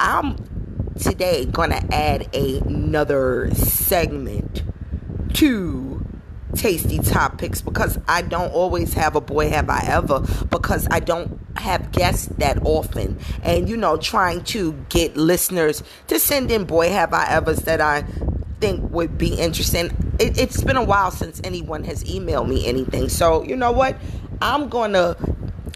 I'm 0.00 0.36
today 0.98 1.44
going 1.44 1.70
to 1.70 1.94
add 1.94 2.34
another 2.34 3.54
segment 3.54 4.64
to 5.34 5.95
tasty 6.54 6.98
topics 6.98 7.60
because 7.60 7.98
I 8.08 8.22
don't 8.22 8.52
always 8.52 8.92
have 8.94 9.16
a 9.16 9.20
boy 9.20 9.48
have 9.50 9.68
I 9.68 9.80
ever 9.86 10.20
because 10.50 10.86
I 10.90 11.00
don't 11.00 11.38
have 11.56 11.92
guests 11.92 12.26
that 12.38 12.58
often. 12.64 13.18
And 13.42 13.68
you 13.68 13.76
know 13.76 13.96
trying 13.96 14.44
to 14.44 14.72
get 14.88 15.16
listeners 15.16 15.82
to 16.08 16.18
send 16.18 16.50
in 16.50 16.64
boy 16.64 16.90
have 16.90 17.12
I 17.12 17.28
ever's 17.28 17.60
that 17.60 17.80
I 17.80 18.04
think 18.60 18.90
would 18.90 19.18
be 19.18 19.34
interesting. 19.34 19.86
It, 20.18 20.38
it's 20.38 20.62
been 20.62 20.76
a 20.76 20.84
while 20.84 21.10
since 21.10 21.40
anyone 21.44 21.84
has 21.84 22.04
emailed 22.04 22.48
me 22.48 22.66
anything. 22.66 23.08
So 23.08 23.42
you 23.42 23.56
know 23.56 23.72
what? 23.72 23.96
I'm 24.40 24.68
gonna 24.68 25.16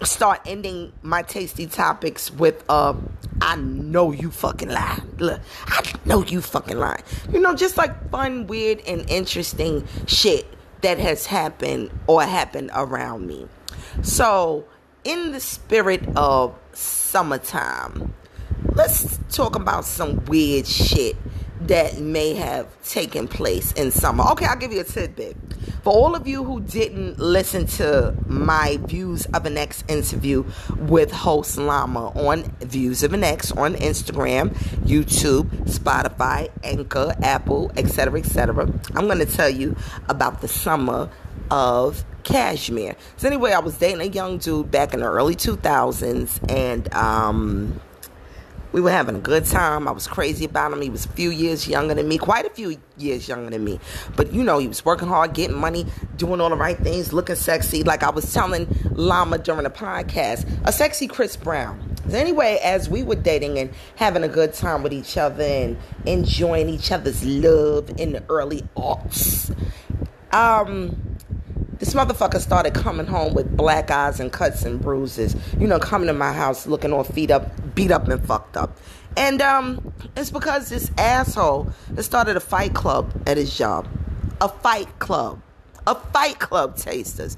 start 0.03 0.41
ending 0.47 0.93
my 1.03 1.23
tasty 1.23 1.67
topics 1.67 2.31
with 2.31 2.65
uh 2.69 2.95
I 3.43 3.57
know 3.57 4.13
you 4.13 4.31
fucking 4.31 4.69
lie. 4.69 5.01
Look, 5.19 5.41
I 5.67 5.83
know 6.05 6.23
you 6.23 6.43
fucking 6.43 6.79
lie. 6.79 7.01
You 7.33 7.41
know, 7.41 7.55
just 7.55 7.79
like 7.79 8.11
fun, 8.11 8.47
weird, 8.47 8.83
and 8.87 9.09
interesting 9.09 9.87
shit 10.07 10.47
that 10.83 10.99
has 10.99 11.27
happened 11.27 11.91
or 12.07 12.23
happened 12.23 12.71
around 12.75 13.27
me. 13.27 13.47
So, 14.03 14.65
in 15.05 15.33
the 15.33 15.41
spirit 15.41 16.03
of 16.17 16.55
summertime, 16.73 18.15
let's 18.75 19.19
talk 19.31 19.57
about 19.57 19.85
some 19.85 20.25
weird 20.27 20.67
shit 20.67 21.17
that 21.61 21.99
may 21.99 22.35
have 22.35 22.67
taken 22.85 23.29
place 23.29 23.73
in 23.73 23.91
summer. 23.91 24.25
Okay, 24.33 24.47
I'll 24.47 24.57
give 24.57 24.73
you 24.73 24.81
a 24.81 24.85
tidbit. 24.85 25.37
For 25.83 25.93
all 25.93 26.15
of 26.15 26.27
you 26.27 26.45
who 26.45 26.61
didn't 26.61 27.19
listen 27.19 27.67
to 27.67 28.15
my 28.27 28.79
Views 28.85 29.27
of 29.27 29.47
an 29.47 29.57
X 29.57 29.85
interview 29.89 30.45
with 30.77 31.11
host 31.11 31.59
Llama 31.59 32.09
on 32.11 32.45
Views 32.61 33.03
of 33.03 33.13
an 33.13 33.25
X 33.25 33.53
on 33.53 33.75
Instagram, 33.75 34.51
YouTube, 34.85 35.45
Spotify, 35.65 36.51
Anchor, 36.65 37.15
Apple, 37.23 37.71
etc., 37.77 38.21
etc., 38.21 38.71
I'm 38.95 39.07
going 39.07 39.19
to 39.19 39.27
tell 39.27 39.51
you 39.51 39.77
about 40.09 40.41
the 40.41 40.49
summer 40.49 41.11
of 41.51 42.05
Cashmere. 42.25 42.97
So 43.17 43.29
anyway, 43.29 43.53
I 43.53 43.61
was 43.61 43.77
dating 43.79 44.01
a 44.01 44.05
young 44.05 44.39
dude 44.39 44.71
back 44.71 44.95
in 44.95 45.01
the 45.01 45.07
early 45.07 45.35
2000s, 45.35 46.51
and 46.51 46.93
um, 46.95 47.81
we 48.73 48.81
were 48.81 48.91
having 48.91 49.17
a 49.17 49.21
good 49.21 49.45
time. 49.45 49.89
I 49.89 49.91
was 49.91 50.07
crazy 50.07 50.45
about 50.45 50.73
him. 50.73 50.81
He 50.81 50.91
was 50.91 51.05
a 51.05 51.09
few 51.09 51.31
years 51.31 51.67
younger 51.67 51.95
than 51.95 52.09
me, 52.09 52.19
quite 52.19 52.47
a 52.47 52.51
few 52.51 52.81
years 52.97 53.29
younger 53.29 53.51
than 53.51 53.65
me. 53.65 53.81
But 54.17 54.33
you 54.33 54.43
know, 54.43 54.59
he 54.59 54.69
was 54.69 54.85
working 54.85 55.09
hard, 55.09 55.33
getting 55.33 55.57
money, 55.57 55.87
doing 56.17 56.41
all 56.41 56.51
the 56.51 56.57
right 56.57 56.79
things, 56.79 57.13
looking 57.13 57.37
sexy. 57.37 57.83
Like 57.83 58.03
I 58.03 58.11
was 58.11 58.33
telling 58.33 58.69
Llama 58.93 59.39
during 59.39 59.65
the 59.65 59.71
podcast, 59.71 60.49
a 60.65 60.73
sexy 60.73 61.07
Chris 61.07 61.37
Brown. 61.37 61.97
Anyway, 62.13 62.59
as 62.63 62.89
we 62.89 63.03
were 63.03 63.15
dating 63.15 63.59
and 63.59 63.71
having 63.97 64.25
a 64.25 64.29
good 64.29 64.53
time 64.53 64.83
with 64.83 64.93
each 64.93 65.17
other 65.17 65.45
and 65.45 65.77
enjoying 66.07 66.69
each 66.69 66.91
other's 66.91 67.25
love 67.25 67.91
in 67.99 68.13
the 68.13 68.23
early 68.29 68.63
aughts, 68.77 69.55
um, 70.33 71.10
this 71.81 71.95
motherfucker 71.95 72.39
started 72.39 72.75
coming 72.75 73.07
home 73.07 73.33
with 73.35 73.57
black 73.57 73.91
eyes 73.91 74.21
and 74.21 74.31
cuts 74.31 74.65
and 74.65 74.81
bruises. 74.81 75.35
You 75.59 75.67
know, 75.67 75.79
coming 75.79 76.07
to 76.09 76.13
my 76.13 76.33
house 76.33 76.67
looking 76.67 76.93
all 76.93 77.05
feet 77.05 77.31
up, 77.31 77.75
beat 77.75 77.91
up 77.91 78.07
and 78.07 78.23
fucked 78.25 78.57
up. 78.57 78.77
And 79.17 79.41
um, 79.41 79.93
it's 80.15 80.31
because 80.31 80.69
this 80.69 80.91
asshole 80.99 81.73
has 81.97 82.05
started 82.05 82.37
a 82.37 82.41
fight 82.41 82.75
club 82.75 83.11
at 83.27 83.39
his 83.39 83.57
job. 83.57 83.89
A 84.43 84.49
fight 84.49 84.99
club. 84.99 85.41
A 85.87 85.95
fight 85.95 86.39
club, 86.39 86.77
tasters 86.77 87.37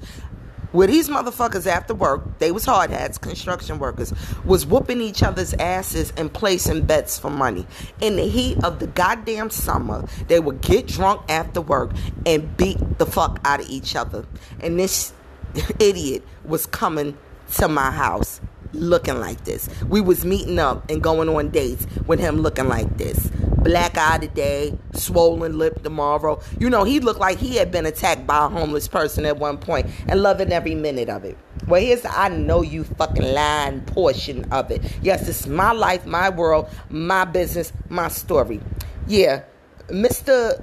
where 0.73 0.87
these 0.87 1.07
motherfuckers 1.07 1.65
after 1.65 1.93
work, 1.93 2.39
they 2.39 2.51
was 2.51 2.65
hard 2.65 2.89
hats, 2.89 3.17
construction 3.17 3.79
workers, 3.79 4.13
was 4.43 4.65
whooping 4.65 4.99
each 4.99 5.23
other's 5.23 5.53
asses 5.53 6.11
and 6.17 6.33
placing 6.33 6.83
bets 6.83 7.17
for 7.17 7.29
money. 7.29 7.65
In 8.01 8.17
the 8.17 8.27
heat 8.27 8.61
of 8.63 8.79
the 8.79 8.87
goddamn 8.87 9.49
summer, 9.49 10.05
they 10.27 10.39
would 10.39 10.61
get 10.61 10.87
drunk 10.87 11.21
after 11.29 11.61
work 11.61 11.91
and 12.25 12.57
beat 12.57 12.97
the 12.97 13.05
fuck 13.05 13.39
out 13.45 13.61
of 13.61 13.69
each 13.69 13.95
other. 13.95 14.25
And 14.59 14.77
this 14.77 15.13
idiot 15.79 16.23
was 16.43 16.65
coming 16.65 17.17
to 17.55 17.67
my 17.67 17.91
house 17.91 18.41
looking 18.73 19.19
like 19.19 19.43
this. 19.45 19.69
We 19.87 20.01
was 20.01 20.25
meeting 20.25 20.59
up 20.59 20.89
and 20.89 21.01
going 21.01 21.29
on 21.29 21.49
dates 21.49 21.85
with 22.07 22.19
him 22.19 22.37
looking 22.37 22.67
like 22.67 22.97
this. 22.97 23.31
Black 23.63 23.97
eye 23.97 24.17
today, 24.17 24.77
swollen 24.93 25.57
lip 25.57 25.83
tomorrow. 25.83 26.41
You 26.59 26.69
know, 26.69 26.83
he 26.83 26.99
looked 26.99 27.19
like 27.19 27.37
he 27.37 27.55
had 27.55 27.71
been 27.71 27.85
attacked 27.85 28.27
by 28.27 28.45
a 28.45 28.49
homeless 28.49 28.87
person 28.87 29.25
at 29.25 29.37
one 29.37 29.57
point 29.57 29.87
and 30.07 30.21
loving 30.21 30.51
every 30.51 30.75
minute 30.75 31.09
of 31.09 31.23
it. 31.23 31.37
Well, 31.67 31.79
here's 31.79 32.01
the 32.01 32.17
I 32.17 32.27
know 32.27 32.61
you 32.61 32.83
fucking 32.83 33.23
lying 33.33 33.81
portion 33.81 34.51
of 34.51 34.69
it. 34.69 34.81
Yes, 35.01 35.29
it's 35.29 35.47
my 35.47 35.71
life, 35.71 36.05
my 36.05 36.29
world, 36.29 36.69
my 36.89 37.23
business, 37.23 37.71
my 37.87 38.09
story. 38.09 38.59
Yeah, 39.07 39.43
Mr. 39.87 40.61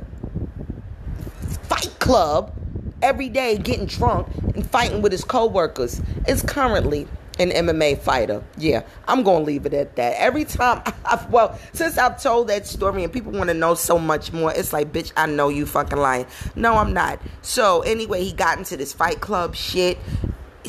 Fight 1.63 1.95
Club 2.01 2.55
every 3.03 3.29
day 3.31 3.57
getting 3.57 3.87
drunk 3.87 4.29
and 4.55 4.69
fighting 4.69 5.01
with 5.01 5.13
his 5.13 5.25
co-workers 5.25 6.03
is 6.29 6.43
currently 6.43 7.07
an 7.41 7.51
MMA 7.51 7.99
fighter. 7.99 8.45
Yeah, 8.59 8.83
I'm 9.09 9.23
going 9.23 9.41
to 9.41 9.45
leave 9.45 9.67
it 9.67 9.75
at 9.75 9.97
that. 9.97 10.15
Every 10.19 10.45
time, 10.45 10.83
I've, 11.05 11.29
well, 11.31 11.59
since 11.73 11.99
I've 11.99 12.23
told 12.23 12.49
that 12.49 12.67
story 12.67 13.03
and 13.03 13.13
people 13.13 13.33
want 13.33 13.49
to 13.49 13.55
know 13.55 13.75
so 13.75 13.99
much 13.99 14.33
more, 14.33 14.53
it's 14.53 14.73
like, 14.73 14.93
bitch, 14.93 15.13
I 15.17 15.27
know 15.27 15.49
you 15.49 15.67
fucking 15.67 15.99
lying. 15.99 16.27
No, 16.55 16.75
I'm 16.77 16.93
not. 16.93 17.21
So, 17.43 17.81
anyway, 17.81 18.23
he 18.23 18.33
got 18.33 18.59
into 18.59 18.77
this 18.77 18.93
fight 18.93 19.21
club 19.21 19.57
shit 19.57 19.99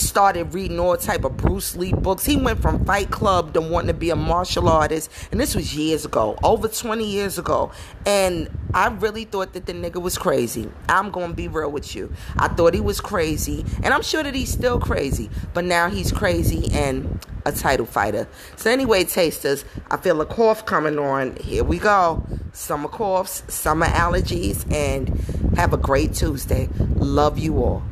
started 0.02 0.54
reading 0.54 0.80
all 0.80 0.98
type 0.98 1.24
of 1.24 1.38
Bruce 1.38 1.76
Lee 1.76 1.94
books. 1.94 2.26
He 2.26 2.36
went 2.36 2.62
from 2.62 2.84
Fight 2.86 3.12
Club 3.12 3.54
to 3.54 3.62
wanting 3.62 3.88
to 3.88 3.94
be 3.94 4.10
a 4.10 4.16
martial 4.16 4.68
artist, 4.68 5.12
and 5.32 5.40
this 5.40 5.56
was 5.56 5.76
years 5.76 6.06
ago, 6.06 6.38
over 6.44 6.68
20 6.68 7.06
years 7.06 7.38
ago. 7.38 7.72
And 8.06 8.50
I 8.74 8.88
really 8.88 9.26
thought 9.26 9.54
that 9.54 9.66
the 9.66 9.74
nigga 9.74 10.02
was 10.02 10.18
crazy. 10.18 10.70
I'm 10.90 11.12
gonna 11.12 11.34
be 11.34 11.48
real 11.48 11.72
with 11.72 11.96
you. 11.96 12.12
I 12.38 12.48
thought 12.50 12.74
he 12.74 12.82
was 12.82 13.00
crazy, 13.02 13.66
and 13.84 13.94
I'm 13.94 14.02
sure 14.02 14.24
that 14.24 14.36
he's 14.36 14.52
still 14.52 14.80
crazy, 14.80 15.30
but 15.54 15.66
now 15.66 15.90
he's 15.90 16.12
crazy 16.12 16.70
and 16.74 17.20
a 17.46 17.52
title 17.52 17.86
fighter. 17.86 18.28
So 18.56 18.70
anyway, 18.70 19.04
tasters, 19.04 19.66
I 19.90 19.98
feel 19.98 20.22
a 20.22 20.26
cough 20.26 20.66
coming 20.66 21.00
on. 21.00 21.36
Here 21.38 21.64
we 21.64 21.80
go. 21.80 22.26
Summer 22.54 22.90
coughs, 22.90 23.44
summer 23.48 23.88
allergies, 23.88 24.70
and 24.72 25.10
have 25.58 25.74
a 25.74 25.78
great 25.78 26.14
Tuesday. 26.14 26.70
Love 26.96 27.40
you 27.40 27.58
all. 27.64 27.84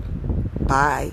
Bye. 0.60 1.12